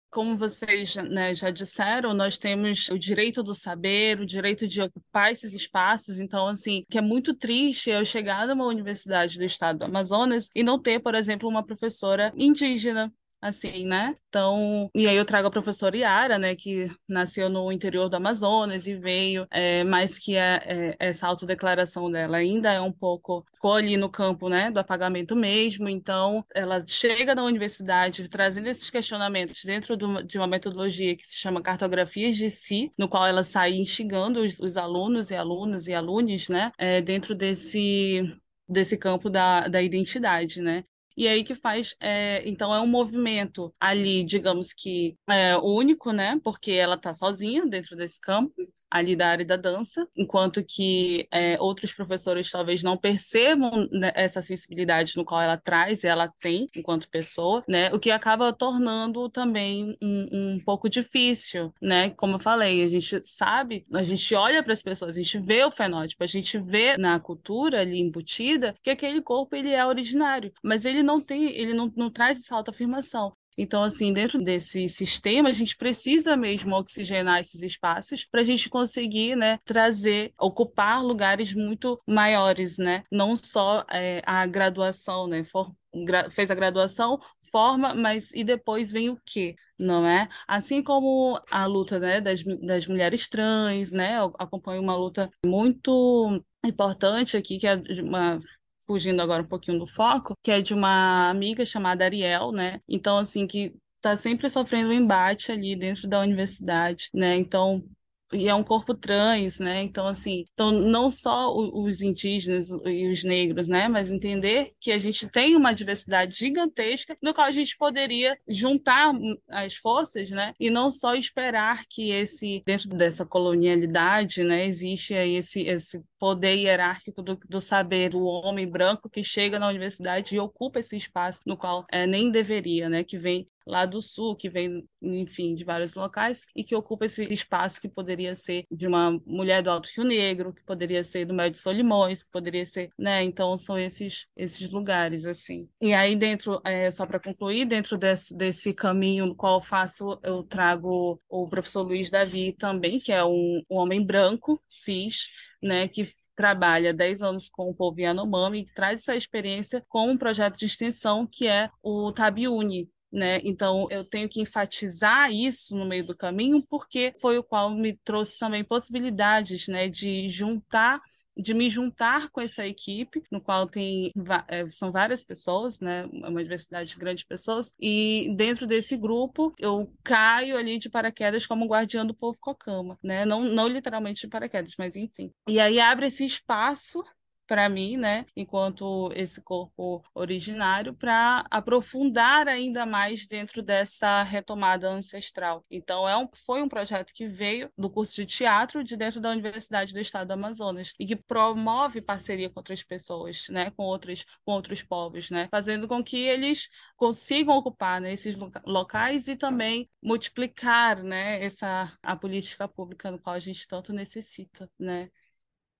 Como 0.10 0.38
vocês 0.38 0.96
né, 0.96 1.34
já 1.36 1.52
disseram, 1.52 2.14
nós 2.14 2.38
temos 2.38 2.88
o 2.90 2.98
direito 2.98 3.44
do 3.44 3.54
saber, 3.54 4.20
o 4.22 4.26
direito 4.26 4.66
de 4.66 4.82
ocupar 4.82 5.34
esses 5.34 5.54
espaços. 5.54 6.20
Então, 6.20 6.48
assim, 6.48 6.86
que 6.90 6.98
é 6.98 7.02
muito 7.02 7.36
triste 7.36 7.90
eu 7.90 8.06
chegar 8.06 8.48
numa 8.48 8.66
universidade 8.66 9.38
do 9.38 9.44
estado 9.44 9.80
do 9.80 9.86
Amazonas 9.86 10.50
e 10.56 10.64
não 10.64 10.82
ter, 10.82 11.02
por 11.02 11.14
exemplo, 11.14 11.50
uma 11.50 11.64
professora 11.64 12.32
indígena 12.38 13.14
assim, 13.42 13.86
né? 13.86 14.16
Então, 14.30 14.90
e 14.96 15.08
aí 15.08 15.16
eu 15.16 15.26
trago 15.26 15.48
a 15.48 15.52
professora 15.52 15.98
Yara, 15.98 16.38
né, 16.38 16.56
que 16.56 16.90
nasceu 17.08 17.50
no 17.50 17.72
interior 17.72 18.10
do 18.10 18.16
Amazonas 18.16 18.88
e 18.88 18.96
veio, 18.96 19.48
é, 19.52 19.84
mas 19.84 20.18
que 20.18 20.36
é, 20.36 20.60
é, 20.66 20.96
essa 21.00 21.28
autodeclaração 21.28 22.10
dela 22.12 22.38
ainda 22.38 22.72
é 22.72 22.82
um 22.82 22.92
pouco, 22.92 23.46
ficou 23.54 23.74
ali 23.74 23.98
no 23.98 24.10
campo, 24.10 24.50
né, 24.50 24.72
do 24.72 24.80
apagamento 24.80 25.36
mesmo, 25.36 25.88
então 25.88 26.44
ela 26.54 26.84
chega 26.88 27.36
na 27.36 27.44
universidade 27.44 28.28
trazendo 28.30 28.68
esses 28.68 28.90
questionamentos 28.90 29.64
dentro 29.64 29.96
do, 29.96 30.24
de 30.24 30.38
uma 30.38 30.48
metodologia 30.48 31.16
que 31.16 31.28
se 31.28 31.38
chama 31.38 31.62
cartografias 31.62 32.36
de 32.36 32.50
si, 32.50 32.92
no 32.98 33.08
qual 33.08 33.26
ela 33.26 33.44
sai 33.44 33.74
instigando 33.74 34.40
os, 34.42 34.60
os 34.60 34.78
alunos 34.78 35.32
e 35.32 35.36
alunas 35.36 35.88
e 35.88 35.94
alunos, 35.94 36.50
né, 36.50 36.72
é, 36.78 37.02
dentro 37.02 37.36
desse 37.36 38.24
desse 38.68 38.98
campo 38.98 39.30
da, 39.30 39.68
da 39.68 39.82
identidade, 39.82 40.62
né? 40.62 40.84
E 41.18 41.28
aí 41.28 41.44
que 41.44 41.56
faz, 41.56 41.96
é, 42.00 42.48
então 42.48 42.74
é 42.74 42.80
um 42.80 42.88
movimento 42.88 43.74
ali, 43.80 44.24
digamos 44.24 44.72
que 44.72 45.18
é, 45.28 45.58
único, 45.58 46.12
né? 46.12 46.40
Porque 46.44 46.72
ela 46.72 46.96
está 46.96 47.14
sozinha 47.14 47.66
dentro 47.66 47.96
desse 47.96 48.20
campo, 48.20 48.54
ali 48.90 49.16
da 49.16 49.28
área 49.28 49.46
da 49.46 49.56
dança, 49.56 50.08
enquanto 50.16 50.64
que 50.64 51.28
é, 51.32 51.60
outros 51.60 51.94
professores 51.94 52.50
talvez 52.50 52.82
não 52.84 52.98
percebam 52.98 53.88
né, 53.92 54.12
essa 54.16 54.42
sensibilidade 54.42 55.16
no 55.18 55.26
qual 55.26 55.42
ela 55.42 55.58
traz 55.58 56.04
ela 56.04 56.32
tem 56.40 56.68
enquanto 56.76 57.10
pessoa, 57.10 57.64
né? 57.68 57.92
O 57.94 58.00
que 58.00 58.12
acaba 58.12 58.54
tornando 58.54 59.30
também 59.30 59.98
um, 60.02 60.56
um 60.56 60.60
pouco 60.60 60.90
difícil, 60.90 61.74
né? 61.82 62.10
Como 62.12 62.36
eu 62.36 62.40
falei, 62.40 62.84
a 62.84 62.88
gente 62.88 63.22
sabe, 63.26 63.86
a 63.94 64.04
gente 64.04 64.34
olha 64.36 64.64
para 64.64 64.74
as 64.74 64.82
pessoas, 64.82 65.18
a 65.18 65.22
gente 65.22 65.40
vê 65.40 65.64
o 65.64 65.72
fenótipo, 65.72 66.24
a 66.24 66.28
gente 66.28 66.58
vê 66.58 66.98
na 66.98 67.20
cultura 67.20 67.82
ali 67.82 68.00
embutida 68.00 68.76
que 68.82 68.90
aquele 68.90 69.22
corpo 69.22 69.56
ele 69.56 69.72
é 69.72 69.86
originário, 69.86 70.52
mas 70.64 70.86
ele 70.86 71.04
não 71.08 71.22
tem, 71.22 71.50
ele 71.52 71.74
não, 71.74 71.92
não 71.96 72.12
traz 72.12 72.40
essa 72.40 72.56
autoafirmação. 72.56 73.34
Então, 73.58 73.82
assim, 73.82 74.14
dentro 74.14 74.40
desse 74.40 74.88
sistema, 74.88 75.50
a 75.50 75.52
gente 75.52 75.76
precisa 75.76 76.38
mesmo 76.38 76.76
oxigenar 76.76 77.40
esses 77.40 77.64
espaços 77.64 78.24
para 78.24 78.42
a 78.42 78.44
gente 78.44 78.70
conseguir, 78.70 79.36
né, 79.36 79.58
trazer, 79.66 80.32
ocupar 80.40 81.04
lugares 81.04 81.56
muito 81.56 82.00
maiores, 82.06 82.78
né? 82.78 83.04
Não 83.12 83.36
só 83.36 83.84
é, 83.92 84.22
a 84.28 84.46
graduação, 84.46 85.26
né? 85.26 85.44
For, 85.44 85.74
gra, 86.06 86.30
fez 86.30 86.52
a 86.52 86.56
graduação, 86.56 87.20
forma, 87.52 87.96
mas 87.96 88.32
e 88.34 88.44
depois 88.44 88.92
vem 88.92 89.10
o 89.10 89.20
quê? 89.26 89.56
Não 89.80 90.06
é? 90.08 90.30
Assim 90.48 90.84
como 90.84 91.40
a 91.50 91.66
luta, 91.66 91.98
né, 92.00 92.22
das, 92.22 92.44
das 92.44 92.86
mulheres 92.86 93.28
trans, 93.28 93.92
né? 93.92 94.20
Eu 94.20 94.36
acompanho 94.38 94.84
uma 94.84 94.96
luta 94.96 95.32
muito 95.44 96.44
importante 96.64 97.36
aqui, 97.36 97.58
que 97.58 97.66
é 97.68 97.76
uma 98.04 98.40
fugindo 98.88 99.22
agora 99.22 99.44
um 99.44 99.48
pouquinho 99.48 99.80
do 99.80 99.88
foco, 99.88 100.34
que 100.44 100.52
é 100.52 100.62
de 100.62 100.74
uma 100.74 101.30
amiga 101.30 101.66
chamada 101.66 102.06
Ariel, 102.06 102.52
né? 102.52 102.80
Então, 102.88 103.18
assim, 103.18 103.46
que 103.46 103.76
está 103.98 104.16
sempre 104.16 104.50
sofrendo 104.50 104.90
um 104.90 104.94
embate 104.94 105.52
ali 105.52 105.76
dentro 105.76 106.08
da 106.08 106.20
universidade, 106.22 107.10
né? 107.14 107.36
Então, 107.36 107.84
e 108.34 108.48
é 108.48 108.54
um 108.54 108.64
corpo 108.64 108.94
trans, 108.94 109.60
né? 109.60 109.84
Então, 109.84 110.08
assim, 110.08 110.46
então 110.54 110.72
não 110.72 111.10
só 111.10 111.54
os 111.56 112.02
indígenas 112.02 112.70
e 112.86 113.10
os 113.10 113.24
negros, 113.24 113.68
né? 113.68 113.88
Mas 113.88 114.12
entender 114.12 114.74
que 114.80 114.92
a 114.92 114.98
gente 114.98 115.28
tem 115.28 115.56
uma 115.56 115.74
diversidade 115.74 116.36
gigantesca 116.36 117.18
no 117.22 117.34
qual 117.34 117.48
a 117.48 117.52
gente 117.52 117.78
poderia 117.78 118.38
juntar 118.48 119.14
as 119.50 119.76
forças, 119.76 120.30
né? 120.30 120.54
E 120.60 120.70
não 120.70 120.92
só 120.92 121.16
esperar 121.16 121.86
que 121.90 122.12
esse, 122.12 122.62
dentro 122.66 122.90
dessa 122.90 123.26
colonialidade, 123.26 124.44
né? 124.44 124.66
Existe 124.66 125.14
aí 125.14 125.36
esse, 125.36 125.62
esse 125.62 126.04
poder 126.20 126.56
hierárquico 126.56 127.22
do, 127.22 127.38
do 127.48 127.62
saber, 127.62 128.16
o 128.16 128.24
homem 128.24 128.68
branco 128.68 129.10
que 129.10 129.24
chega 129.24 129.60
na 129.60 129.68
universidade 129.68 130.36
e 130.36 130.40
ocupa 130.40 130.80
esse 130.80 130.98
espaço 130.98 131.42
no 131.46 131.58
qual 131.58 131.86
é, 131.92 132.06
nem 132.06 132.30
deveria, 132.30 132.90
né? 132.90 133.04
Que 133.04 133.18
vem 133.18 133.48
lá 133.68 133.86
do 133.86 134.02
sul, 134.02 134.36
que 134.36 134.50
vem, 134.50 134.88
enfim, 135.02 135.54
de 135.54 135.64
vários 135.64 135.94
locais, 135.94 136.46
e 136.56 136.64
que 136.64 136.76
ocupa 136.76 137.06
esse 137.06 137.24
espaço 137.32 137.82
que 137.82 137.90
poderia 137.90 138.34
ser 138.34 138.64
de 138.72 138.88
uma 138.88 139.20
mulher 139.26 139.62
do 139.62 139.70
Alto 139.70 139.90
Rio 139.96 140.06
Negro, 140.06 140.54
que 140.54 140.64
poderia 140.64 141.04
ser 141.04 141.26
do 141.26 141.34
Médio 141.34 141.60
Solimões, 141.60 142.24
que 142.24 142.32
poderia 142.32 142.66
ser, 142.66 142.90
né? 142.98 143.24
Então 143.24 143.56
são 143.58 143.78
esses 143.78 144.28
esses 144.36 144.72
lugares 144.72 145.26
assim. 145.26 145.68
E 145.82 145.94
aí 145.94 146.16
dentro, 146.16 146.62
é, 146.66 146.90
só 146.92 147.06
para 147.06 147.20
concluir, 147.20 147.66
dentro 147.66 147.98
desse, 147.98 148.36
desse 148.36 148.74
caminho 148.74 149.26
no 149.26 149.36
qual 149.36 149.56
eu 149.58 149.62
faço, 149.62 150.20
eu 150.24 150.44
trago 150.44 151.22
o 151.30 151.48
professor 151.50 151.84
Luiz 151.84 152.10
Davi 152.10 152.54
também, 152.54 153.00
que 153.00 153.12
é 153.12 153.24
um, 153.24 153.62
um 153.70 153.78
homem 153.78 154.04
branco, 154.06 154.62
cis, 154.68 155.30
né, 155.62 155.88
que 155.88 156.08
trabalha 156.36 156.94
10 156.94 157.24
anos 157.24 157.50
com 157.50 157.70
o 157.70 157.74
povo 157.74 158.00
Yanomami 158.00 158.60
e 158.60 158.66
traz 158.66 159.02
essa 159.02 159.16
experiência 159.16 159.84
com 159.90 160.12
um 160.12 160.18
projeto 160.18 160.58
de 160.58 160.66
extensão 160.66 161.28
que 161.30 161.48
é 161.48 161.70
o 161.82 162.12
Tabiuni, 162.12 162.88
né? 163.12 163.40
Então 163.44 163.88
eu 163.90 164.04
tenho 164.04 164.28
que 164.30 164.42
enfatizar 164.42 165.32
isso 165.32 165.76
no 165.78 165.86
meio 165.86 166.06
do 166.06 166.16
caminho 166.16 166.64
porque 166.70 167.14
foi 167.20 167.38
o 167.38 167.44
qual 167.44 167.70
me 167.70 167.98
trouxe 168.04 168.38
também 168.38 168.64
possibilidades, 168.64 169.68
né, 169.68 169.88
de 169.88 170.28
juntar 170.28 171.02
de 171.38 171.54
me 171.54 171.70
juntar 171.70 172.30
com 172.30 172.42
essa 172.42 172.66
equipe, 172.66 173.22
no 173.32 173.40
qual 173.40 173.68
tem 173.68 174.12
é, 174.48 174.68
são 174.70 174.92
várias 174.92 175.22
pessoas, 175.22 175.80
né, 175.80 176.06
uma 176.12 176.42
diversidade 176.42 176.96
de 176.96 177.26
pessoas, 177.26 177.74
e 177.80 178.34
dentro 178.36 178.66
desse 178.66 178.98
grupo 178.98 179.54
eu 179.60 179.92
caio 180.04 180.58
ali 180.58 180.78
de 180.78 180.90
paraquedas 180.90 181.46
como 181.46 181.68
guardiã 181.68 182.06
do 182.06 182.16
povo 182.16 182.38
cocama, 182.42 182.98
né, 183.04 183.26
não, 183.26 183.42
não 183.44 183.68
literalmente 183.68 184.22
de 184.22 184.28
paraquedas, 184.28 184.74
mas 184.78 184.96
enfim. 184.96 185.32
E 185.48 185.60
aí 185.60 185.80
abre 185.80 186.08
esse 186.08 186.26
espaço 186.26 187.04
para 187.48 187.70
mim, 187.70 187.98
né, 187.98 188.26
enquanto 188.36 189.12
esse 189.16 189.42
corpo 189.42 190.04
originário, 190.14 190.94
para 190.94 191.46
aprofundar 191.50 192.48
ainda 192.48 192.86
mais 192.86 193.26
dentro 193.28 193.62
dessa 193.64 194.22
retomada 194.24 194.90
ancestral. 194.90 195.66
Então, 195.72 196.08
é 196.08 196.18
um, 196.18 196.28
foi 196.46 196.62
um 196.62 196.68
projeto 196.70 197.14
que 197.14 197.28
veio 197.28 197.72
do 197.78 197.90
curso 197.90 198.16
de 198.16 198.26
teatro 198.26 198.84
de 198.84 198.96
dentro 198.98 199.20
da 199.22 199.30
Universidade 199.32 199.94
do 199.94 200.00
Estado 200.00 200.28
do 200.28 200.34
Amazonas 200.34 200.94
e 201.00 201.06
que 201.06 201.16
promove 201.16 202.02
parceria 202.02 202.50
com 202.50 202.60
outras 202.60 202.84
pessoas, 202.84 203.48
né, 203.50 203.72
com 203.72 203.84
outros, 203.84 204.26
com 204.46 204.52
outros 204.54 204.84
povos, 204.84 205.30
né, 205.32 205.48
fazendo 205.52 205.88
com 205.88 206.04
que 206.04 206.18
eles 206.18 206.70
consigam 206.96 207.56
ocupar 207.56 208.02
né, 208.02 208.12
esses 208.14 208.36
locais 208.66 209.28
e 209.28 209.36
também 209.36 209.90
multiplicar, 210.02 211.04
né, 211.04 211.44
essa 211.44 211.92
a 212.04 212.16
política 212.16 212.68
pública 212.68 213.12
no 213.12 213.20
qual 213.20 213.36
a 213.36 213.40
gente 213.40 213.68
tanto 213.68 213.94
necessita, 213.94 214.70
né. 214.80 215.10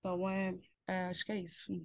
Então, 0.00 0.28
é, 0.28 0.54
é, 0.88 1.04
acho 1.04 1.24
que 1.24 1.32
é 1.32 1.36
isso. 1.38 1.80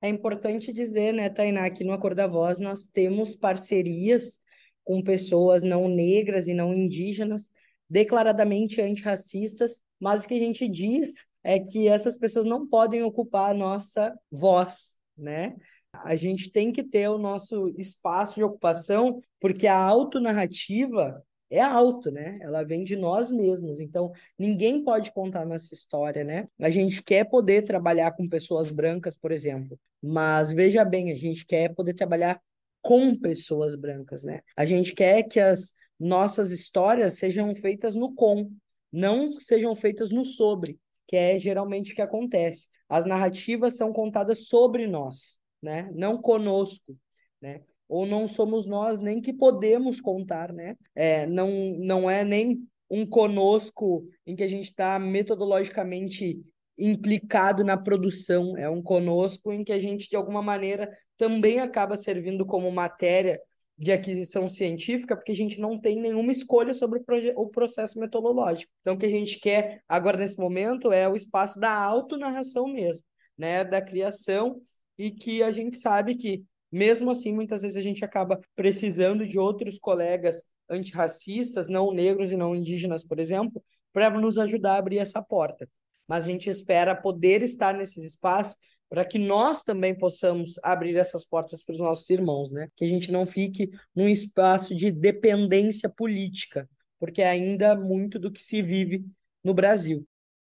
É 0.00 0.08
importante 0.08 0.72
dizer, 0.72 1.14
né, 1.14 1.30
Tainá, 1.30 1.70
que 1.70 1.82
no 1.82 1.92
Acordo 1.92 2.16
da 2.16 2.26
Voz 2.26 2.60
nós 2.60 2.86
temos 2.86 3.34
parcerias 3.34 4.40
com 4.84 5.02
pessoas 5.02 5.62
não 5.62 5.88
negras 5.88 6.46
e 6.46 6.52
não 6.52 6.74
indígenas, 6.74 7.50
declaradamente 7.88 8.82
antirracistas, 8.82 9.80
mas 9.98 10.24
o 10.24 10.28
que 10.28 10.34
a 10.34 10.38
gente 10.38 10.68
diz 10.68 11.26
é 11.42 11.58
que 11.58 11.88
essas 11.88 12.16
pessoas 12.16 12.44
não 12.44 12.66
podem 12.66 13.02
ocupar 13.02 13.50
a 13.50 13.54
nossa 13.54 14.14
voz, 14.30 14.98
né? 15.16 15.56
A 15.92 16.16
gente 16.16 16.50
tem 16.50 16.72
que 16.72 16.82
ter 16.82 17.08
o 17.08 17.18
nosso 17.18 17.68
espaço 17.78 18.34
de 18.34 18.42
ocupação, 18.42 19.20
porque 19.40 19.66
a 19.66 19.78
autonarrativa 19.78 21.22
é 21.54 21.60
alto, 21.60 22.10
né? 22.10 22.38
Ela 22.40 22.62
vem 22.64 22.82
de 22.82 22.96
nós 22.96 23.30
mesmos. 23.30 23.78
Então, 23.78 24.12
ninguém 24.38 24.82
pode 24.82 25.12
contar 25.12 25.44
nossa 25.46 25.72
história, 25.74 26.24
né? 26.24 26.48
A 26.58 26.68
gente 26.68 27.02
quer 27.02 27.24
poder 27.24 27.62
trabalhar 27.62 28.12
com 28.12 28.28
pessoas 28.28 28.70
brancas, 28.70 29.16
por 29.16 29.30
exemplo, 29.30 29.78
mas 30.02 30.52
veja 30.52 30.84
bem, 30.84 31.12
a 31.12 31.14
gente 31.14 31.46
quer 31.46 31.72
poder 31.74 31.94
trabalhar 31.94 32.40
com 32.82 33.16
pessoas 33.16 33.74
brancas, 33.76 34.24
né? 34.24 34.40
A 34.56 34.64
gente 34.64 34.92
quer 34.92 35.22
que 35.22 35.38
as 35.38 35.72
nossas 35.98 36.50
histórias 36.50 37.14
sejam 37.14 37.54
feitas 37.54 37.94
no 37.94 38.12
com, 38.14 38.50
não 38.92 39.40
sejam 39.40 39.74
feitas 39.74 40.10
no 40.10 40.24
sobre, 40.24 40.78
que 41.06 41.16
é 41.16 41.38
geralmente 41.38 41.92
o 41.92 41.94
que 41.94 42.02
acontece. 42.02 42.68
As 42.88 43.06
narrativas 43.06 43.76
são 43.76 43.92
contadas 43.92 44.48
sobre 44.48 44.86
nós, 44.86 45.38
né? 45.62 45.88
Não 45.94 46.20
conosco, 46.20 46.96
né? 47.40 47.62
Ou 47.94 48.04
não 48.04 48.26
somos 48.26 48.66
nós 48.66 49.00
nem 49.00 49.20
que 49.20 49.32
podemos 49.32 50.00
contar, 50.00 50.52
né? 50.52 50.76
É, 50.96 51.26
não, 51.26 51.48
não 51.78 52.10
é 52.10 52.24
nem 52.24 52.66
um 52.90 53.06
conosco 53.06 54.04
em 54.26 54.34
que 54.34 54.42
a 54.42 54.48
gente 54.48 54.64
está 54.64 54.98
metodologicamente 54.98 56.42
implicado 56.76 57.62
na 57.62 57.76
produção, 57.76 58.56
é 58.56 58.68
um 58.68 58.82
conosco 58.82 59.52
em 59.52 59.62
que 59.62 59.72
a 59.72 59.78
gente, 59.78 60.10
de 60.10 60.16
alguma 60.16 60.42
maneira, 60.42 60.90
também 61.16 61.60
acaba 61.60 61.96
servindo 61.96 62.44
como 62.44 62.68
matéria 62.72 63.40
de 63.78 63.92
aquisição 63.92 64.48
científica, 64.48 65.14
porque 65.14 65.30
a 65.30 65.36
gente 65.36 65.60
não 65.60 65.80
tem 65.80 66.00
nenhuma 66.00 66.32
escolha 66.32 66.74
sobre 66.74 67.00
o, 67.36 67.46
processo 67.48 68.00
metodológico. 68.00 68.72
Então, 68.80 68.94
o 68.94 68.98
que 68.98 69.06
a 69.06 69.10
gente 69.10 69.38
quer 69.38 69.84
agora, 69.88 70.18
nesse 70.18 70.38
momento, 70.38 70.90
é 70.90 71.08
o 71.08 71.14
espaço 71.14 71.60
da 71.60 71.72
autonarração 71.72 72.66
mesmo, 72.66 73.04
né? 73.38 73.62
da 73.62 73.80
criação, 73.80 74.60
e 74.98 75.12
que 75.12 75.44
a 75.44 75.52
gente 75.52 75.76
sabe 75.76 76.16
que 76.16 76.42
mesmo 76.74 77.12
assim, 77.12 77.32
muitas 77.32 77.62
vezes 77.62 77.76
a 77.76 77.80
gente 77.80 78.04
acaba 78.04 78.40
precisando 78.56 79.26
de 79.26 79.38
outros 79.38 79.78
colegas 79.78 80.44
antirracistas, 80.68 81.68
não 81.68 81.92
negros 81.92 82.32
e 82.32 82.36
não 82.36 82.54
indígenas, 82.54 83.04
por 83.04 83.20
exemplo, 83.20 83.62
para 83.92 84.10
nos 84.10 84.38
ajudar 84.38 84.74
a 84.74 84.78
abrir 84.78 84.98
essa 84.98 85.22
porta. 85.22 85.68
Mas 86.08 86.24
a 86.24 86.26
gente 86.26 86.50
espera 86.50 86.94
poder 86.96 87.42
estar 87.42 87.74
nesses 87.74 88.02
espaços 88.02 88.56
para 88.88 89.04
que 89.04 89.18
nós 89.18 89.62
também 89.62 89.96
possamos 89.96 90.58
abrir 90.62 90.96
essas 90.96 91.24
portas 91.24 91.62
para 91.62 91.74
os 91.74 91.78
nossos 91.78 92.10
irmãos, 92.10 92.50
né? 92.50 92.68
Que 92.76 92.84
a 92.84 92.88
gente 92.88 93.12
não 93.12 93.24
fique 93.24 93.70
num 93.94 94.08
espaço 94.08 94.74
de 94.74 94.90
dependência 94.90 95.88
política, 95.88 96.68
porque 96.98 97.22
é 97.22 97.28
ainda 97.28 97.76
muito 97.76 98.18
do 98.18 98.32
que 98.32 98.42
se 98.42 98.62
vive 98.62 99.04
no 99.44 99.54
Brasil. 99.54 100.04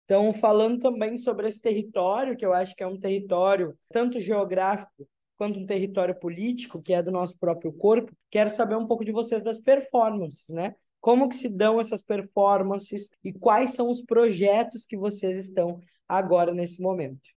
Então, 0.06 0.32
falando 0.32 0.80
também 0.80 1.18
sobre 1.18 1.50
esse 1.50 1.62
território, 1.62 2.38
que 2.38 2.46
eu 2.46 2.54
acho 2.54 2.76
que 2.76 2.84
é 2.84 2.88
um 2.88 3.00
território 3.00 3.78
tanto 3.92 4.22
geográfico 4.22 5.08
quanto 5.38 5.60
um 5.60 5.65
território 5.65 6.17
político, 6.17 6.82
que 6.82 6.93
é 6.93 7.02
do 7.02 7.12
nosso 7.12 7.38
próprio 7.38 7.74
corpo, 7.74 8.12
quero 8.30 8.50
saber 8.50 8.76
um 8.76 8.88
pouco 8.88 9.04
de 9.04 9.12
vocês 9.12 9.41
das 9.41 9.60
performances, 9.60 10.50
né? 10.50 10.76
Como 11.02 11.28
que 11.28 11.36
se 11.36 11.50
dão 11.50 11.82
essas 11.82 12.02
performances 12.02 13.10
e 13.24 13.34
quais 13.34 13.72
são 13.72 13.89
os 13.89 14.02
projetos 14.02 14.86
que 14.86 14.96
vocês 14.98 15.36
estão 15.36 15.80
agora 16.08 16.54
nesse 16.54 16.82
momento? 16.82 17.30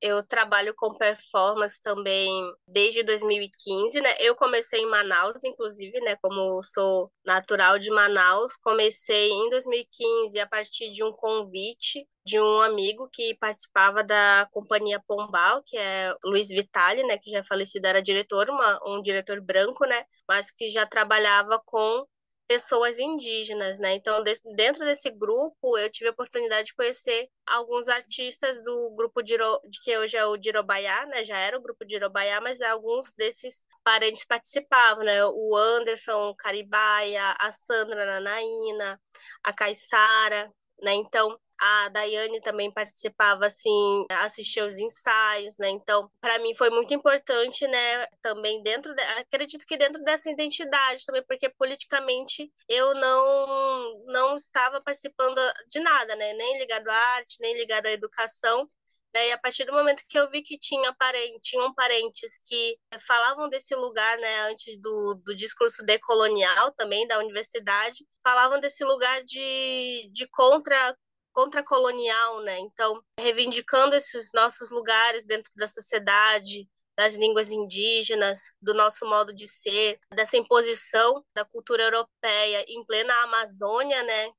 Eu 0.00 0.22
trabalho 0.22 0.74
com 0.76 0.96
performance 0.96 1.80
também 1.80 2.30
desde 2.66 3.02
2015, 3.02 4.00
né? 4.00 4.10
Eu 4.20 4.34
comecei 4.36 4.80
em 4.80 4.86
Manaus, 4.86 5.42
inclusive, 5.44 5.98
né? 6.00 6.16
Como 6.22 6.62
sou 6.62 7.10
natural 7.24 7.78
de 7.78 7.90
Manaus, 7.90 8.56
comecei 8.56 9.30
em 9.30 9.50
2015 9.50 10.38
a 10.38 10.46
partir 10.46 10.90
de 10.90 11.02
um 11.02 11.12
convite 11.12 12.06
de 12.26 12.40
um 12.40 12.60
amigo 12.62 13.08
que 13.12 13.36
participava 13.36 14.02
da 14.02 14.48
companhia 14.50 15.02
Pombal, 15.06 15.62
que 15.62 15.76
é 15.76 16.14
Luiz 16.24 16.48
Vitali, 16.48 17.02
né, 17.02 17.18
que 17.18 17.30
já 17.30 17.38
é 17.40 17.44
falecido, 17.44 17.86
era 17.86 18.02
diretor, 18.02 18.48
uma, 18.48 18.80
um 18.86 19.02
diretor 19.02 19.40
branco, 19.42 19.84
né, 19.84 20.04
mas 20.26 20.50
que 20.50 20.70
já 20.70 20.86
trabalhava 20.86 21.60
com 21.66 22.06
pessoas 22.46 22.98
indígenas, 22.98 23.78
né? 23.78 23.94
Então, 23.94 24.22
dentro 24.54 24.84
desse 24.84 25.10
grupo, 25.10 25.78
eu 25.78 25.90
tive 25.90 26.08
a 26.08 26.12
oportunidade 26.12 26.66
de 26.68 26.74
conhecer 26.74 27.28
alguns 27.46 27.88
artistas 27.88 28.62
do 28.62 28.90
grupo 28.94 29.22
de, 29.22 29.36
de 29.36 29.80
que 29.82 29.96
hoje 29.98 30.16
é 30.16 30.24
o 30.26 30.36
Dirobaiá, 30.36 31.06
né? 31.06 31.24
Já 31.24 31.38
era 31.38 31.58
o 31.58 31.62
grupo 31.62 31.84
Dirobaiá, 31.84 32.40
mas 32.40 32.60
alguns 32.60 33.12
desses 33.12 33.64
parentes 33.82 34.24
participavam, 34.24 35.04
né? 35.04 35.24
O 35.26 35.56
Anderson 35.56 36.34
Caribaia, 36.36 37.34
a 37.38 37.50
Sandra 37.50 38.04
Nanaína, 38.04 39.00
a 39.42 39.52
Caissara, 39.52 40.52
né? 40.82 40.94
Então, 40.94 41.38
a 41.66 41.88
Daiane 41.88 42.42
também 42.42 42.70
participava, 42.70 43.46
assim, 43.46 44.04
assistia 44.10 44.66
os 44.66 44.78
ensaios, 44.78 45.56
né? 45.56 45.70
Então, 45.70 46.10
para 46.20 46.38
mim 46.40 46.54
foi 46.54 46.68
muito 46.68 46.92
importante, 46.92 47.66
né? 47.66 48.06
Também 48.20 48.62
dentro, 48.62 48.94
de... 48.94 49.02
acredito 49.02 49.64
que 49.64 49.78
dentro 49.78 50.02
dessa 50.04 50.30
identidade 50.30 51.06
também, 51.06 51.24
porque 51.26 51.48
politicamente 51.48 52.52
eu 52.68 52.92
não 52.94 54.04
não 54.06 54.36
estava 54.36 54.78
participando 54.82 55.40
de 55.70 55.80
nada, 55.80 56.14
né? 56.16 56.34
Nem 56.34 56.58
ligado 56.58 56.86
à 56.88 56.94
arte, 57.16 57.38
nem 57.40 57.54
ligado 57.54 57.86
à 57.86 57.92
educação. 57.92 58.68
Né? 59.14 59.28
E 59.28 59.32
a 59.32 59.38
partir 59.38 59.64
do 59.64 59.72
momento 59.72 60.04
que 60.06 60.18
eu 60.18 60.28
vi 60.28 60.42
que 60.42 60.58
tinha 60.58 60.92
parente, 60.92 61.38
tinham 61.40 61.72
parentes 61.72 62.38
que 62.44 62.76
falavam 63.06 63.48
desse 63.48 63.74
lugar, 63.74 64.18
né, 64.18 64.40
antes 64.50 64.76
do, 64.80 65.14
do 65.24 65.34
discurso 65.34 65.82
decolonial 65.84 66.72
também 66.72 67.06
da 67.06 67.18
universidade, 67.20 68.04
falavam 68.22 68.60
desse 68.60 68.84
lugar 68.84 69.22
de, 69.24 70.10
de 70.12 70.28
contra 70.28 70.94
contracolonial, 71.34 72.40
né? 72.42 72.58
Então, 72.60 73.02
reivindicando 73.18 73.94
esses 73.94 74.30
nossos 74.32 74.70
lugares 74.70 75.26
dentro 75.26 75.50
da 75.56 75.66
sociedade, 75.66 76.66
das 76.96 77.16
línguas 77.16 77.50
indígenas, 77.50 78.44
do 78.62 78.72
nosso 78.72 79.04
modo 79.04 79.34
de 79.34 79.48
ser, 79.48 79.98
dessa 80.14 80.36
imposição 80.36 81.24
da 81.34 81.44
cultura 81.44 81.82
europeia 81.82 82.64
em 82.68 82.84
plena 82.86 83.12
Amazônia, 83.24 84.02
né? 84.04 84.30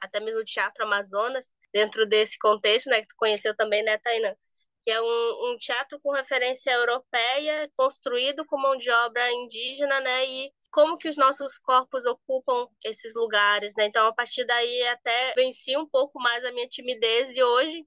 Até 0.00 0.20
mesmo 0.20 0.40
o 0.40 0.44
Teatro 0.44 0.84
Amazonas, 0.84 1.50
dentro 1.72 2.06
desse 2.06 2.38
contexto, 2.38 2.90
né? 2.90 3.00
Que 3.00 3.08
tu 3.08 3.16
conheceu 3.16 3.56
também, 3.56 3.82
né, 3.82 3.96
Tainan? 3.98 4.34
Que 4.84 4.90
é 4.90 5.00
um, 5.00 5.52
um 5.52 5.56
teatro 5.58 5.98
com 6.00 6.12
referência 6.12 6.70
europeia, 6.72 7.70
construído 7.76 8.44
com 8.44 8.58
mão 8.58 8.76
de 8.76 8.90
obra 8.90 9.30
indígena, 9.32 10.00
né? 10.00 10.26
E 10.26 10.52
como 10.72 10.98
que 10.98 11.08
os 11.08 11.16
nossos 11.16 11.58
corpos 11.58 12.04
ocupam 12.06 12.66
esses 12.84 13.14
lugares, 13.14 13.74
né? 13.76 13.86
Então, 13.86 14.06
a 14.06 14.14
partir 14.14 14.44
daí, 14.44 14.82
até 14.88 15.34
venci 15.34 15.76
um 15.76 15.88
pouco 15.88 16.18
mais 16.20 16.44
a 16.44 16.52
minha 16.52 16.68
timidez 16.68 17.36
e 17.36 17.42
hoje 17.42 17.86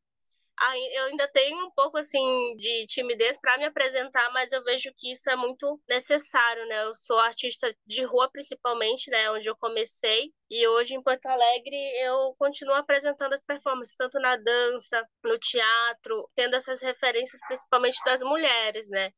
eu 0.93 1.06
ainda 1.06 1.28
tenho 1.28 1.65
um 1.65 1.71
pouco 1.71 1.98
assim 1.98 2.56
de 2.56 2.86
timidez 2.86 3.38
para 3.39 3.58
me 3.58 3.65
apresentar, 3.65 4.32
mas 4.32 4.52
eu 4.52 4.63
vejo 4.63 4.89
que 4.98 5.12
isso 5.12 5.30
é 5.30 5.36
muito 5.36 5.80
necessário, 5.88 6.65
né? 6.67 6.84
Eu 6.84 6.95
sou 6.95 7.19
artista 7.19 7.76
de 7.86 8.04
rua 8.04 8.30
principalmente, 8.32 9.12
né, 9.12 9.30
onde 9.32 9.50
eu 9.50 9.56
comecei, 9.58 10.32
e 10.50 10.65
hoje 10.67 10.95
em 10.95 11.02
Porto 11.04 11.26
Alegre 11.26 11.76
eu 12.00 12.34
continuo 12.38 12.76
apresentando 12.76 13.34
as 13.34 13.43
performances 13.43 13.95
tanto 13.95 14.17
na 14.19 14.38
dança, 14.38 15.06
no 15.24 15.38
teatro, 15.38 16.30
tendo 16.36 16.56
essas 16.56 16.82
referências 16.82 17.41
principalmente 17.48 18.02
das 18.06 18.21
mulheres, 18.21 18.88
né? 18.89 19.12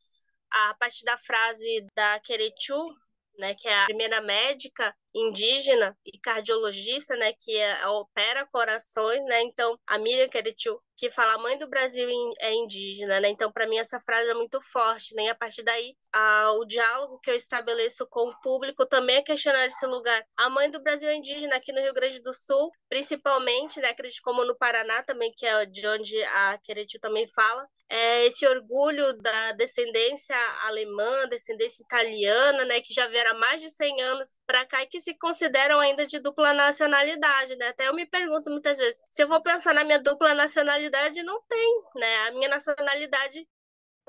A 0.50 0.74
partir 0.76 1.04
da 1.06 1.18
frase 1.18 1.86
da 1.96 2.20
Querechu, 2.22 2.96
né, 3.38 3.54
que 3.54 3.68
é 3.68 3.82
a 3.82 3.86
primeira 3.86 4.22
médica 4.22 4.94
indígena 5.18 5.98
e 6.06 6.18
cardiologista, 6.20 7.16
né, 7.16 7.34
que 7.34 7.56
é, 7.56 7.88
opera 7.88 8.48
corações, 8.52 9.24
né? 9.26 9.42
Então, 9.44 9.78
a 9.86 9.98
Miriam 9.98 10.28
Keretiu, 10.30 10.80
que 10.96 11.12
fala 11.12 11.34
a 11.34 11.38
mãe 11.38 11.58
do 11.58 11.68
Brasil 11.68 12.08
é 12.40 12.54
indígena, 12.54 13.20
né? 13.20 13.30
Então, 13.30 13.52
para 13.52 13.68
mim 13.68 13.78
essa 13.78 14.00
frase 14.00 14.30
é 14.30 14.34
muito 14.34 14.60
forte, 14.62 15.16
né? 15.16 15.26
E 15.26 15.30
a 15.30 15.36
partir 15.36 15.64
daí, 15.64 15.96
a, 16.14 16.52
o 16.54 16.66
diálogo 16.66 17.20
que 17.20 17.30
eu 17.30 17.36
estabeleço 17.36 18.08
com 18.08 18.30
o 18.30 18.40
público 18.42 18.86
também 18.86 19.18
é 19.18 19.22
questionar 19.22 19.66
esse 19.66 19.86
lugar. 19.86 20.24
A 20.36 20.50
mãe 20.50 20.70
do 20.70 20.82
Brasil 20.82 21.10
é 21.10 21.16
indígena 21.16 21.56
aqui 21.56 21.72
no 21.72 21.82
Rio 21.82 21.94
Grande 21.94 22.20
do 22.22 22.34
Sul, 22.34 22.72
principalmente, 22.90 23.80
né, 23.80 23.90
acredito 23.90 24.22
como 24.24 24.44
no 24.44 24.58
Paraná 24.58 25.04
também, 25.04 25.32
que 25.36 25.46
é 25.46 25.66
de 25.66 25.88
onde 25.88 26.22
a 26.24 26.58
Keretiu 26.64 27.00
também 27.00 27.28
fala, 27.28 27.68
é 27.90 28.26
esse 28.26 28.46
orgulho 28.46 29.14
da 29.18 29.54
descendência 29.54 30.36
alemã, 30.66 31.28
descendência 31.30 31.84
italiana, 31.84 32.66
né, 32.66 32.82
que 32.82 32.94
já 32.94 33.08
vieram 33.08 33.32
há 33.32 33.40
mais 33.40 33.62
de 33.62 33.70
100 33.70 34.02
anos 34.02 34.36
para 34.46 34.66
cá 34.66 34.84
e 34.84 34.88
que 34.88 35.00
se 35.08 35.18
consideram 35.18 35.80
ainda 35.80 36.06
de 36.06 36.20
dupla 36.20 36.54
nacionalidade, 36.54 37.56
né? 37.56 37.70
Até 37.70 37.88
eu 37.88 37.94
me 37.94 38.06
pergunto 38.06 38.50
muitas 38.50 38.76
vezes, 38.76 39.00
se 39.10 39.24
eu 39.24 39.28
vou 39.30 39.42
pensar 39.42 39.74
na 39.74 39.86
minha 39.86 40.00
dupla 40.00 40.34
nacionalidade, 40.34 41.24
não 41.24 41.42
tem, 41.48 41.82
né? 41.96 42.28
A 42.28 42.32
minha 42.32 42.50
nacionalidade 42.50 43.48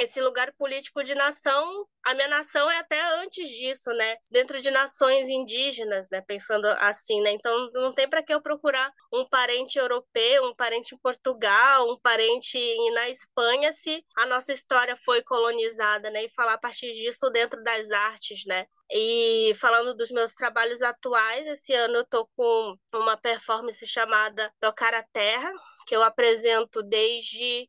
esse 0.01 0.21
lugar 0.21 0.53
político 0.53 1.03
de 1.03 1.13
nação, 1.15 1.85
a 2.05 2.15
minha 2.15 2.29
nação 2.29 2.71
é 2.71 2.79
até 2.79 3.01
antes 3.21 3.49
disso, 3.49 3.91
né? 3.95 4.17
Dentro 4.31 4.61
de 4.61 4.71
nações 4.71 5.29
indígenas, 5.29 6.09
né? 6.11 6.21
Pensando 6.21 6.67
assim, 6.79 7.21
né? 7.21 7.33
Então 7.33 7.71
não 7.73 7.93
tem 7.93 8.09
para 8.09 8.23
que 8.23 8.33
eu 8.33 8.41
procurar 8.41 8.93
um 9.13 9.29
parente 9.29 9.77
europeu, 9.77 10.45
um 10.45 10.55
parente 10.55 10.95
em 10.95 10.99
Portugal, 10.99 11.91
um 11.91 11.99
parente 11.99 12.59
na 12.93 13.09
Espanha 13.09 13.73
se 13.73 14.05
a 14.17 14.27
nossa 14.27 14.53
história 14.53 14.97
foi 14.97 15.23
colonizada, 15.23 16.11
né? 16.11 16.25
E 16.25 16.33
falar 16.33 16.55
a 16.55 16.59
partir 16.59 16.93
disso 16.93 17.29
dentro 17.31 17.63
das 17.63 17.91
artes, 17.91 18.45
né? 18.47 18.67
E 18.91 19.53
falando 19.57 19.95
dos 19.95 20.11
meus 20.11 20.35
trabalhos 20.35 20.81
atuais, 20.81 21.47
esse 21.47 21.75
ano 21.75 21.97
eu 21.97 22.07
tô 22.07 22.27
com 22.37 22.77
uma 22.95 23.17
performance 23.17 23.87
chamada 23.87 24.53
Tocar 24.61 24.95
a 24.95 25.03
Terra, 25.03 25.53
que 25.87 25.95
eu 25.95 26.03
apresento 26.03 26.83
desde 26.83 27.69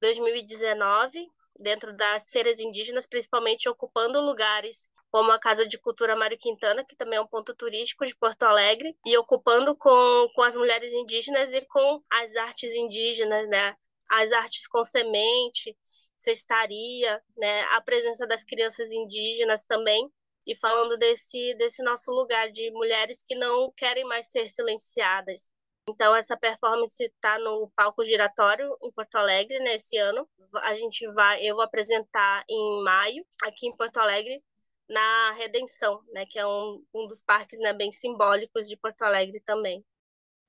2019 0.00 1.26
dentro 1.58 1.94
das 1.96 2.30
feiras 2.30 2.60
indígenas, 2.60 3.06
principalmente 3.06 3.68
ocupando 3.68 4.20
lugares 4.20 4.88
como 5.10 5.32
a 5.32 5.38
Casa 5.38 5.66
de 5.66 5.78
Cultura 5.78 6.16
Mário 6.16 6.36
Quintana, 6.38 6.84
que 6.84 6.96
também 6.96 7.18
é 7.18 7.22
um 7.22 7.26
ponto 7.26 7.54
turístico 7.54 8.04
de 8.04 8.14
Porto 8.14 8.42
Alegre, 8.42 8.94
e 9.04 9.16
ocupando 9.16 9.74
com, 9.76 10.28
com 10.34 10.42
as 10.42 10.56
mulheres 10.56 10.92
indígenas 10.92 11.52
e 11.52 11.62
com 11.62 12.02
as 12.10 12.34
artes 12.36 12.74
indígenas, 12.74 13.48
né? 13.48 13.74
As 14.10 14.30
artes 14.32 14.66
com 14.66 14.84
semente, 14.84 15.76
cestaria, 16.18 17.22
né? 17.36 17.62
A 17.72 17.80
presença 17.80 18.26
das 18.26 18.44
crianças 18.44 18.90
indígenas 18.92 19.64
também, 19.64 20.10
e 20.46 20.54
falando 20.54 20.96
desse, 20.96 21.54
desse 21.54 21.82
nosso 21.82 22.10
lugar 22.10 22.50
de 22.50 22.70
mulheres 22.70 23.22
que 23.22 23.34
não 23.34 23.72
querem 23.76 24.04
mais 24.04 24.30
ser 24.30 24.48
silenciadas, 24.48 25.50
então, 25.88 26.16
essa 26.16 26.36
performance 26.36 27.00
está 27.00 27.38
no 27.38 27.70
palco 27.76 28.04
giratório 28.04 28.76
em 28.82 28.90
Porto 28.90 29.14
Alegre 29.14 29.60
nesse 29.60 29.96
ano. 29.96 30.28
A 30.54 30.74
gente 30.74 31.06
vai, 31.12 31.40
eu 31.42 31.54
vou 31.54 31.62
apresentar 31.62 32.44
em 32.48 32.82
maio, 32.82 33.24
aqui 33.44 33.68
em 33.68 33.76
Porto 33.76 33.98
Alegre, 33.98 34.42
na 34.88 35.32
Redenção, 35.32 36.00
né, 36.12 36.26
que 36.26 36.38
é 36.38 36.46
um, 36.46 36.82
um 36.92 37.06
dos 37.06 37.22
parques 37.22 37.60
né, 37.60 37.72
bem 37.72 37.92
simbólicos 37.92 38.66
de 38.66 38.76
Porto 38.76 39.02
Alegre 39.02 39.40
também. 39.44 39.84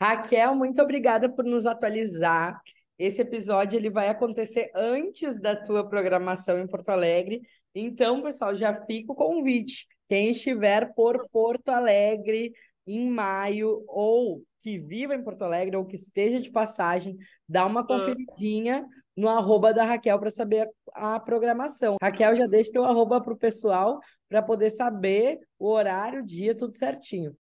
Raquel, 0.02 0.56
muito 0.56 0.82
obrigada 0.82 1.30
por 1.30 1.46
nos 1.46 1.68
atualizar. 1.68 2.60
Esse 2.98 3.22
episódio 3.22 3.78
ele 3.78 3.92
vai 3.92 4.10
acontecer 4.10 4.72
antes 4.74 5.40
da 5.40 5.56
tua 5.56 5.88
programação 5.88 6.60
em 6.60 6.68
Porto 6.68 6.90
Alegre. 6.90 7.42
Então, 7.74 8.22
pessoal, 8.22 8.56
já 8.56 8.74
fica 8.86 9.12
o 9.12 9.16
convite. 9.16 9.88
Quem 10.10 10.32
estiver 10.32 10.94
por 10.94 11.28
Porto 11.30 11.70
Alegre 11.70 12.54
em 12.88 13.10
maio 13.10 13.84
ou 13.88 14.42
que 14.60 14.80
viva 14.80 15.14
em 15.14 15.24
Porto 15.24 15.44
Alegre 15.44 15.76
ou 15.76 15.86
que 15.86 15.96
esteja 15.96 16.40
de 16.40 16.52
passagem, 16.52 17.18
dá 17.48 17.66
uma 17.66 17.82
ah. 17.82 17.88
conferidinha 17.88 18.86
no 19.16 19.30
arroba 19.30 19.74
da 19.74 19.86
Raquel 19.86 20.20
para 20.20 20.32
saber 20.32 20.70
a, 20.94 21.16
a, 21.16 21.20
programação. 21.20 21.98
Raquel, 22.02 22.36
já 22.36 22.48
deixa 22.48 22.72
teu 22.72 22.84
arroba 22.84 23.22
para 23.22 23.34
o 23.34 23.38
pessoal 23.38 24.00
para 24.28 24.42
poder 24.42 24.70
saber 24.70 25.40
o 25.60 25.70
horário, 25.70 26.22
o 26.22 26.26
dia, 26.26 26.56
tudo 26.56 26.74
certinho. 26.74 27.38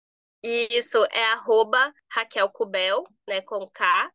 Isso, 0.43 0.97
é 1.11 1.23
arroba 1.25 1.93
Raquel 2.11 2.49
Cubel, 2.49 3.03
né, 3.27 3.41
com 3.41 3.67
K, 3.69 4.11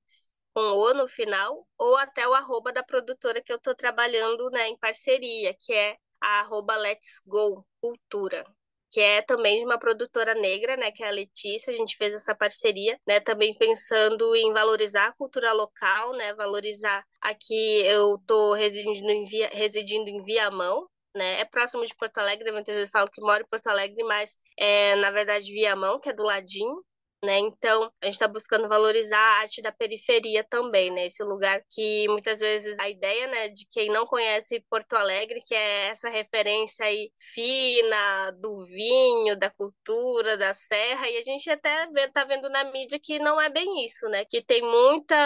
com 0.53 0.61
O 0.61 0.95
no 0.95 1.07
final, 1.07 1.66
ou 1.78 1.97
até 1.97 2.26
o 2.26 2.35
arroba 2.35 2.72
da 2.72 2.83
produtora 2.83 3.43
que 3.43 3.53
eu 3.53 3.57
estou 3.57 3.74
trabalhando 3.74 4.51
né, 4.51 4.68
em 4.68 4.76
parceria, 4.78 5.55
que 5.61 5.72
é 5.72 5.97
a 6.27 6.41
arroba 6.41 6.77
Let's 6.77 7.20
Go 7.24 7.64
Cultura 7.81 8.45
que 8.91 9.01
é 9.01 9.20
também 9.20 9.59
de 9.59 9.64
uma 9.66 9.79
produtora 9.79 10.35
negra, 10.35 10.77
né, 10.77 10.91
que 10.91 11.03
é 11.03 11.09
a 11.09 11.11
Letícia, 11.11 11.70
a 11.70 11.77
gente 11.77 11.97
fez 11.97 12.14
essa 12.14 12.35
parceria, 12.35 12.99
né, 13.07 13.20
também 13.20 13.55
pensando 13.59 14.35
em 14.35 14.53
valorizar 14.55 15.09
a 15.09 15.12
cultura 15.12 15.53
local, 15.53 16.12
né, 16.12 16.33
valorizar 16.35 17.05
aqui 17.20 17.83
eu 17.85 18.18
tô 18.27 18.55
residindo 18.55 19.11
em 19.11 19.24
Via, 19.27 19.51
residindo 19.53 20.09
em 20.09 20.22
Viamão, 20.22 20.89
né, 21.14 21.41
é 21.41 21.45
próximo 21.45 21.85
de 21.85 21.95
Porto 21.95 22.18
Alegre, 22.18 22.53
muitas 22.53 22.74
vezes 22.74 22.91
falo 22.91 23.11
que 23.11 23.20
moro 23.20 23.43
em 23.43 23.49
Porto 23.49 23.66
Alegre, 23.66 24.03
mas 24.05 24.39
é, 24.57 24.97
na 24.97 25.11
verdade, 25.11 25.53
Viamão, 25.53 26.01
que 26.01 26.09
é 26.09 26.12
do 26.14 26.22
ladinho, 26.22 26.83
né? 27.27 27.39
Então, 27.39 27.91
a 28.01 28.07
gente 28.07 28.14
está 28.14 28.29
buscando 28.29 28.68
valorizar 28.68 29.18
a 29.18 29.41
arte 29.41 29.61
da 29.61 29.72
periferia 29.72 30.45
também, 30.45 30.91
né? 30.91 31.07
Esse 31.07 31.22
lugar 31.24 31.61
que 31.70 32.07
muitas 32.09 32.41
vezes 32.41 32.79
a 32.79 32.89
ideia, 32.89 33.27
né, 33.27 33.49
de 33.49 33.66
quem 33.70 33.91
não 33.91 34.07
conhece 34.07 34.64
Porto 34.70 34.95
Alegre, 34.95 35.43
que 35.45 35.55
é 35.55 35.89
essa 35.89 36.09
referência 36.09 36.87
aí 36.87 37.11
fina 37.16 38.31
do 38.41 38.64
vinho, 38.66 39.37
da 39.37 39.51
cultura, 39.51 40.37
da 40.37 40.55
serra, 40.55 41.11
e 41.11 41.18
a 41.18 41.22
gente 41.22 41.51
até 41.51 41.87
vê, 41.89 42.09
tá 42.09 42.24
vendo 42.24 42.49
na 42.49 42.64
mídia 42.64 42.99
que 43.03 43.18
não 43.18 43.41
é 43.41 43.51
bem 43.51 43.85
isso, 43.85 44.09
né? 44.09 44.24
Que 44.24 44.43
tem 44.43 44.62
muita 44.62 45.16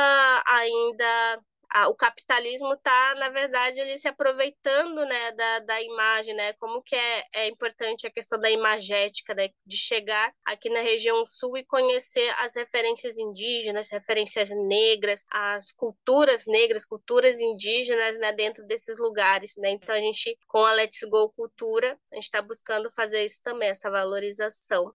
ainda 0.46 1.40
a, 1.70 1.88
o 1.88 1.94
capitalismo 1.94 2.74
está, 2.74 3.14
na 3.16 3.28
verdade, 3.28 3.78
ele 3.80 3.96
se 3.96 4.08
aproveitando 4.08 5.04
né, 5.04 5.32
da, 5.32 5.58
da 5.60 5.82
imagem, 5.82 6.34
né? 6.34 6.52
Como 6.54 6.82
que 6.82 6.96
é, 6.96 7.24
é 7.34 7.48
importante 7.48 8.06
a 8.06 8.10
questão 8.10 8.38
da 8.40 8.50
imagética, 8.50 9.34
né? 9.34 9.48
De 9.64 9.76
chegar 9.76 10.32
aqui 10.44 10.68
na 10.68 10.80
região 10.80 11.24
sul 11.24 11.56
e 11.56 11.64
conhecer 11.64 12.28
as 12.38 12.56
referências 12.56 13.16
indígenas, 13.18 13.90
referências 13.90 14.50
negras, 14.50 15.24
as 15.30 15.72
culturas 15.72 16.44
negras, 16.46 16.84
culturas 16.84 17.38
indígenas, 17.38 18.18
né? 18.18 18.32
Dentro 18.32 18.66
desses 18.66 18.98
lugares, 18.98 19.54
né? 19.56 19.70
Então, 19.70 19.94
a 19.94 19.98
gente, 20.00 20.36
com 20.48 20.64
a 20.64 20.72
Let's 20.72 21.04
Go 21.08 21.32
Cultura, 21.32 21.96
a 22.12 22.16
gente 22.16 22.24
está 22.24 22.42
buscando 22.42 22.90
fazer 22.90 23.24
isso 23.24 23.40
também, 23.42 23.68
essa 23.68 23.90
valorização. 23.90 24.92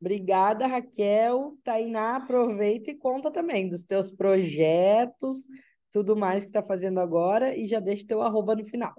Obrigada, 0.00 0.66
Raquel. 0.66 1.56
Tainá, 1.62 2.16
aproveita 2.16 2.90
e 2.90 2.94
conta 2.94 3.30
também 3.30 3.68
dos 3.68 3.84
teus 3.84 4.10
projetos, 4.10 5.46
tudo 5.94 6.16
mais 6.16 6.42
que 6.42 6.50
está 6.50 6.60
fazendo 6.60 6.98
agora 6.98 7.56
e 7.56 7.66
já 7.66 7.78
deixa 7.78 8.04
teu 8.04 8.20
arroba 8.20 8.56
no 8.56 8.64
final. 8.64 8.92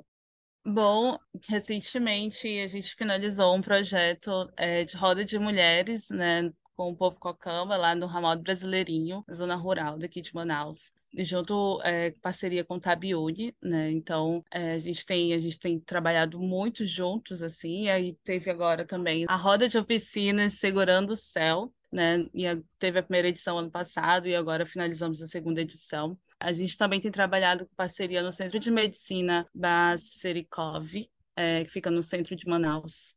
Bom, 0.66 1.18
recentemente 1.46 2.48
a 2.60 2.68
gente 2.68 2.96
finalizou 2.96 3.54
um 3.54 3.62
projeto 3.62 4.50
é, 4.56 4.86
de 4.86 4.96
roda 4.96 5.26
de 5.26 5.38
mulheres, 5.38 6.10
né, 6.10 6.50
com 6.74 6.92
o 6.92 6.96
povo 6.96 7.20
Cocamba, 7.20 7.76
lá 7.76 7.94
no 7.94 8.06
Ramal 8.06 8.38
Brasileirinho, 8.38 9.26
zona 9.32 9.56
rural 9.56 9.98
daqui 9.98 10.22
de 10.22 10.34
Manaus. 10.34 10.94
junto, 11.18 11.82
é, 11.84 12.12
parceria 12.22 12.64
com 12.64 12.76
o 12.76 12.80
Tabiune, 12.80 13.54
né? 13.62 13.92
Então, 13.92 14.44
é, 14.50 14.74
a 14.74 14.78
gente 14.78 15.06
tem 15.06 15.34
a 15.34 15.38
gente 15.38 15.60
tem 15.60 15.80
trabalhado 15.80 16.40
muito 16.40 16.86
juntos, 16.86 17.44
assim, 17.44 17.84
e 17.84 17.90
aí 17.90 18.18
teve 18.24 18.50
agora 18.50 18.86
também 18.86 19.26
a 19.28 19.36
roda 19.36 19.68
de 19.68 19.78
oficinas 19.78 20.60
Segurando 20.60 21.12
o 21.12 21.16
Céu, 21.16 21.72
né? 21.92 22.26
E 22.34 22.44
teve 22.80 23.00
a 23.00 23.04
primeira 23.04 23.28
edição 23.28 23.58
ano 23.58 23.72
passado 23.72 24.28
e 24.28 24.36
agora 24.36 24.66
finalizamos 24.66 25.22
a 25.22 25.28
segunda 25.28 25.62
edição. 25.62 26.18
A 26.40 26.52
gente 26.52 26.78
também 26.78 27.00
tem 27.00 27.12
trabalhado 27.12 27.66
com 27.66 27.76
parceria 27.76 28.22
no 28.22 28.32
Centro 28.32 28.60
de 28.60 28.70
Medicina 28.72 29.48
da 29.54 29.98
Serikov, 29.98 30.94
é, 31.36 31.64
que 31.66 31.72
fica 31.72 31.90
no 31.92 32.04
centro 32.04 32.36
de 32.36 32.48
Manaus. 32.48 33.16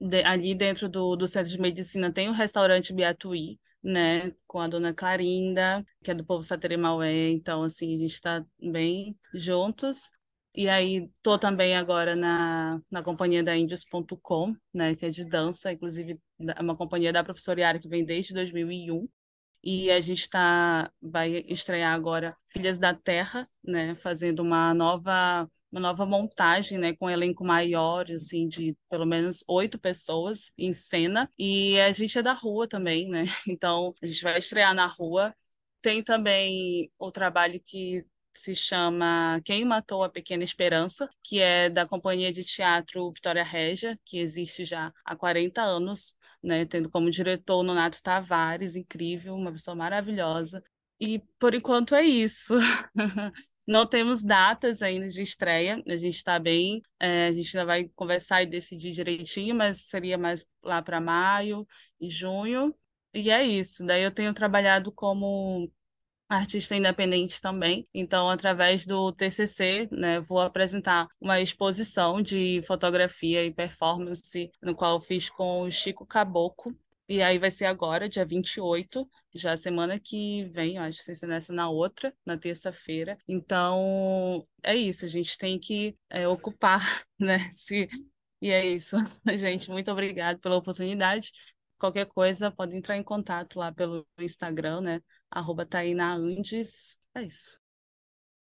De, 0.00 0.22
ali 0.24 0.54
dentro 0.54 0.88
do, 0.88 1.16
do 1.16 1.26
Centro 1.26 1.50
de 1.50 1.60
Medicina 1.60 2.12
tem 2.12 2.28
o 2.28 2.32
restaurante 2.32 2.92
Biatuí, 2.92 3.58
né, 3.82 4.32
com 4.46 4.58
a 4.60 4.66
dona 4.66 4.92
Clarinda, 4.92 5.84
que 6.02 6.10
é 6.10 6.14
do 6.14 6.24
povo 6.24 6.42
Sateremaué, 6.42 7.30
então, 7.30 7.62
assim, 7.62 7.94
a 7.94 7.98
gente 7.98 8.14
está 8.14 8.44
bem 8.60 9.16
juntos. 9.32 10.10
E 10.54 10.68
aí, 10.68 11.08
tô 11.22 11.38
também 11.38 11.76
agora 11.76 12.16
na, 12.16 12.80
na 12.90 13.02
companhia 13.02 13.42
da 13.44 13.56
Índios.com, 13.56 14.56
né, 14.72 14.96
que 14.96 15.06
é 15.06 15.10
de 15.10 15.24
dança, 15.24 15.72
inclusive 15.72 16.18
é 16.40 16.62
uma 16.62 16.76
companhia 16.76 17.12
da 17.12 17.22
professora 17.22 17.60
Yara 17.60 17.78
que 17.78 17.88
vem 17.88 18.04
desde 18.04 18.34
2001. 18.34 19.06
E 19.68 19.90
a 19.90 20.00
gente 20.00 20.30
tá, 20.30 20.92
vai 21.02 21.44
estrear 21.48 21.92
agora 21.92 22.36
Filhas 22.46 22.78
da 22.78 22.94
Terra, 22.94 23.44
né, 23.64 23.96
fazendo 23.96 24.38
uma 24.40 24.72
nova 24.72 25.50
uma 25.72 25.80
nova 25.80 26.06
montagem, 26.06 26.78
né, 26.78 26.94
com 26.94 27.06
um 27.06 27.10
elenco 27.10 27.44
maior, 27.44 28.08
assim, 28.12 28.46
de 28.46 28.76
pelo 28.88 29.04
menos 29.04 29.44
oito 29.48 29.76
pessoas 29.78 30.52
em 30.56 30.72
cena. 30.72 31.28
E 31.36 31.78
a 31.80 31.90
gente 31.90 32.16
é 32.16 32.22
da 32.22 32.32
rua 32.32 32.68
também, 32.68 33.08
né? 33.10 33.24
Então 33.48 33.92
a 34.00 34.06
gente 34.06 34.22
vai 34.22 34.38
estrear 34.38 34.72
na 34.72 34.86
rua. 34.86 35.34
Tem 35.82 36.02
também 36.02 36.90
o 36.98 37.10
trabalho 37.10 37.60
que 37.64 38.06
se 38.38 38.54
chama 38.54 39.40
Quem 39.44 39.64
Matou 39.64 40.04
a 40.04 40.08
Pequena 40.08 40.44
Esperança, 40.44 41.08
que 41.22 41.40
é 41.40 41.68
da 41.70 41.86
companhia 41.86 42.32
de 42.32 42.44
teatro 42.44 43.10
Vitória 43.12 43.42
Régia, 43.44 43.98
que 44.04 44.18
existe 44.18 44.64
já 44.64 44.92
há 45.04 45.16
40 45.16 45.62
anos, 45.62 46.14
né, 46.42 46.64
tendo 46.64 46.90
como 46.90 47.10
diretor 47.10 47.62
Nonato 47.62 48.02
Tavares, 48.02 48.76
incrível, 48.76 49.34
uma 49.34 49.52
pessoa 49.52 49.74
maravilhosa. 49.74 50.62
E 51.00 51.20
por 51.38 51.54
enquanto 51.54 51.94
é 51.94 52.02
isso. 52.02 52.54
Não 53.66 53.84
temos 53.84 54.22
datas 54.22 54.80
ainda 54.80 55.08
de 55.08 55.22
estreia, 55.22 55.82
a 55.88 55.96
gente 55.96 56.14
está 56.14 56.38
bem, 56.38 56.80
é, 57.00 57.26
a 57.26 57.32
gente 57.32 57.56
ainda 57.56 57.66
vai 57.66 57.90
conversar 57.96 58.42
e 58.42 58.46
decidir 58.46 58.92
direitinho, 58.92 59.56
mas 59.56 59.88
seria 59.88 60.16
mais 60.16 60.46
lá 60.62 60.80
para 60.80 61.00
maio 61.00 61.66
e 62.00 62.08
junho. 62.08 62.72
E 63.12 63.30
é 63.30 63.42
isso. 63.44 63.84
Daí 63.84 64.02
eu 64.02 64.10
tenho 64.12 64.32
trabalhado 64.34 64.92
como 64.92 65.70
artista 66.28 66.76
independente 66.76 67.40
também. 67.40 67.86
Então, 67.94 68.28
através 68.28 68.84
do 68.84 69.12
TCC, 69.12 69.88
né, 69.92 70.20
vou 70.20 70.40
apresentar 70.40 71.06
uma 71.20 71.40
exposição 71.40 72.20
de 72.20 72.60
fotografia 72.66 73.44
e 73.44 73.52
performance, 73.52 74.50
no 74.62 74.74
qual 74.74 75.00
fiz 75.00 75.30
com 75.30 75.62
o 75.62 75.70
Chico 75.70 76.06
Caboclo. 76.06 76.76
E 77.08 77.22
aí 77.22 77.38
vai 77.38 77.52
ser 77.52 77.66
agora, 77.66 78.08
dia 78.08 78.24
28, 78.26 79.08
já 79.32 79.56
semana 79.56 79.98
que 79.98 80.44
vem, 80.46 80.76
acho 80.76 81.04
que 81.04 81.14
se 81.14 81.26
nessa 81.26 81.52
na 81.52 81.68
outra, 81.68 82.12
na 82.24 82.36
terça-feira. 82.36 83.16
Então, 83.28 84.44
é 84.62 84.74
isso, 84.74 85.04
a 85.04 85.08
gente 85.08 85.38
tem 85.38 85.58
que 85.58 85.96
é, 86.10 86.26
ocupar, 86.26 86.80
né? 87.18 87.48
Se... 87.52 87.88
E 88.42 88.50
é 88.50 88.66
isso, 88.66 88.96
gente. 89.38 89.70
Muito 89.70 89.90
obrigada 89.90 90.38
pela 90.38 90.56
oportunidade. 90.56 91.30
Qualquer 91.78 92.06
coisa, 92.06 92.50
pode 92.50 92.74
entrar 92.76 92.96
em 92.96 93.02
contato 93.02 93.58
lá 93.58 93.70
pelo 93.72 94.06
Instagram, 94.18 94.80
né? 94.80 95.00
Arroba 95.36 95.68
Andes. 95.74 96.98
É 97.14 97.22
isso. 97.22 97.60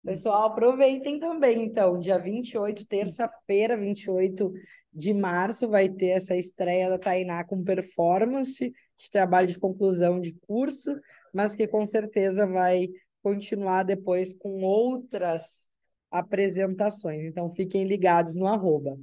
Pessoal, 0.05 0.47
aproveitem 0.47 1.21
também, 1.21 1.63
então, 1.63 1.97
dia 1.97 2.19
28, 2.19 2.85
terça-feira, 2.87 3.77
28 3.77 4.53
de 4.93 5.15
março, 5.15 5.69
vai 5.69 5.89
ter 5.89 6.09
essa 6.09 6.35
estreia 6.35 6.91
da 6.91 6.99
Tainá 6.99 7.45
com 7.45 7.63
performance 7.63 8.73
de 8.97 9.11
trabalho 9.11 9.47
de 9.47 9.61
conclusão 9.61 10.21
de 10.21 10.35
curso, 10.41 10.91
mas 11.33 11.55
que 11.55 11.69
com 11.69 11.87
certeza 11.87 12.49
vai 12.49 12.89
continuar 13.23 13.85
depois 13.85 14.35
com 14.35 14.65
outras 14.65 15.69
apresentações. 16.11 17.23
Então, 17.23 17.49
fiquem 17.49 17.85
ligados 17.85 18.35
no 18.35 18.49
arroba. 18.49 18.99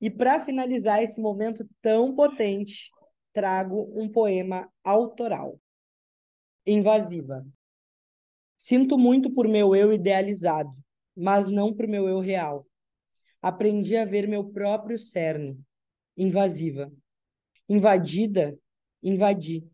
E 0.00 0.08
para 0.08 0.40
finalizar 0.40 1.02
esse 1.02 1.20
momento 1.20 1.68
tão 1.80 2.14
potente, 2.14 2.92
trago 3.32 3.90
um 3.92 4.08
poema 4.08 4.70
autoral 4.84 5.58
invasiva. 6.66 7.46
Sinto 8.56 8.96
muito 8.96 9.30
por 9.30 9.48
meu 9.48 9.74
eu 9.74 9.92
idealizado, 9.92 10.72
mas 11.16 11.50
não 11.50 11.74
por 11.74 11.88
meu 11.88 12.08
eu 12.08 12.20
real. 12.20 12.66
Aprendi 13.40 13.96
a 13.96 14.04
ver 14.04 14.28
meu 14.28 14.44
próprio 14.44 14.98
cerne, 14.98 15.58
invasiva. 16.16 16.92
Invadida, 17.68 18.56
invadi. 19.02 19.68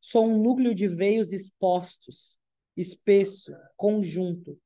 Sou 0.00 0.26
um 0.26 0.40
núcleo 0.40 0.74
de 0.74 0.88
veios 0.88 1.32
expostos, 1.32 2.38
espesso, 2.76 3.52
conjunto, 3.76 4.58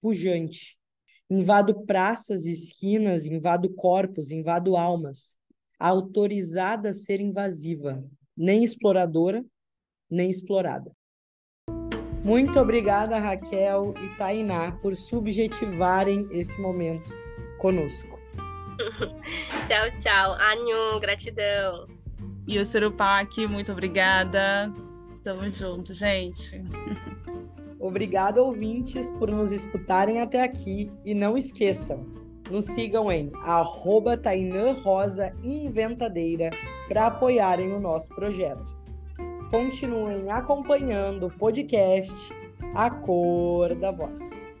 pujante. 0.00 0.78
Invado 1.28 1.84
praças 1.84 2.44
e 2.44 2.52
esquinas, 2.52 3.26
invado 3.26 3.72
corpos, 3.74 4.30
invado 4.30 4.76
almas. 4.76 5.36
Autorizada 5.80 6.90
a 6.90 6.94
ser 6.94 7.20
invasiva, 7.20 8.04
nem 8.36 8.62
exploradora, 8.62 9.44
nem 10.10 10.30
explorada. 10.30 10.90
Muito 12.24 12.58
obrigada, 12.58 13.18
Raquel 13.18 13.92
e 14.02 14.08
Tainá, 14.16 14.72
por 14.80 14.96
subjetivarem 14.96 16.26
esse 16.30 16.58
momento 16.58 17.10
conosco. 17.58 18.18
tchau, 19.68 19.98
tchau. 19.98 20.32
Anhum, 20.32 20.98
gratidão. 20.98 21.86
E 22.48 22.58
o 22.58 22.64
Surupac, 22.64 23.46
muito 23.46 23.72
obrigada. 23.72 24.72
Tamo 25.22 25.48
junto, 25.50 25.92
gente. 25.92 26.64
Obrigado, 27.78 28.38
ouvintes, 28.38 29.10
por 29.12 29.30
nos 29.30 29.52
escutarem 29.52 30.22
até 30.22 30.42
aqui. 30.42 30.90
E 31.04 31.12
não 31.12 31.36
esqueçam, 31.36 32.06
nos 32.50 32.64
sigam 32.64 33.12
em 33.12 33.30
arroba 33.42 34.18
Rosa 34.82 35.30
Inventadeira 35.42 36.48
para 36.88 37.08
apoiarem 37.08 37.70
o 37.70 37.78
nosso 37.78 38.08
projeto 38.14 38.73
continuem 39.50 40.30
acompanhando 40.30 41.26
o 41.26 41.30
podcast 41.30 42.32
A 42.74 42.90
Cor 42.90 43.74
da 43.74 43.90
Voz. 43.90 44.53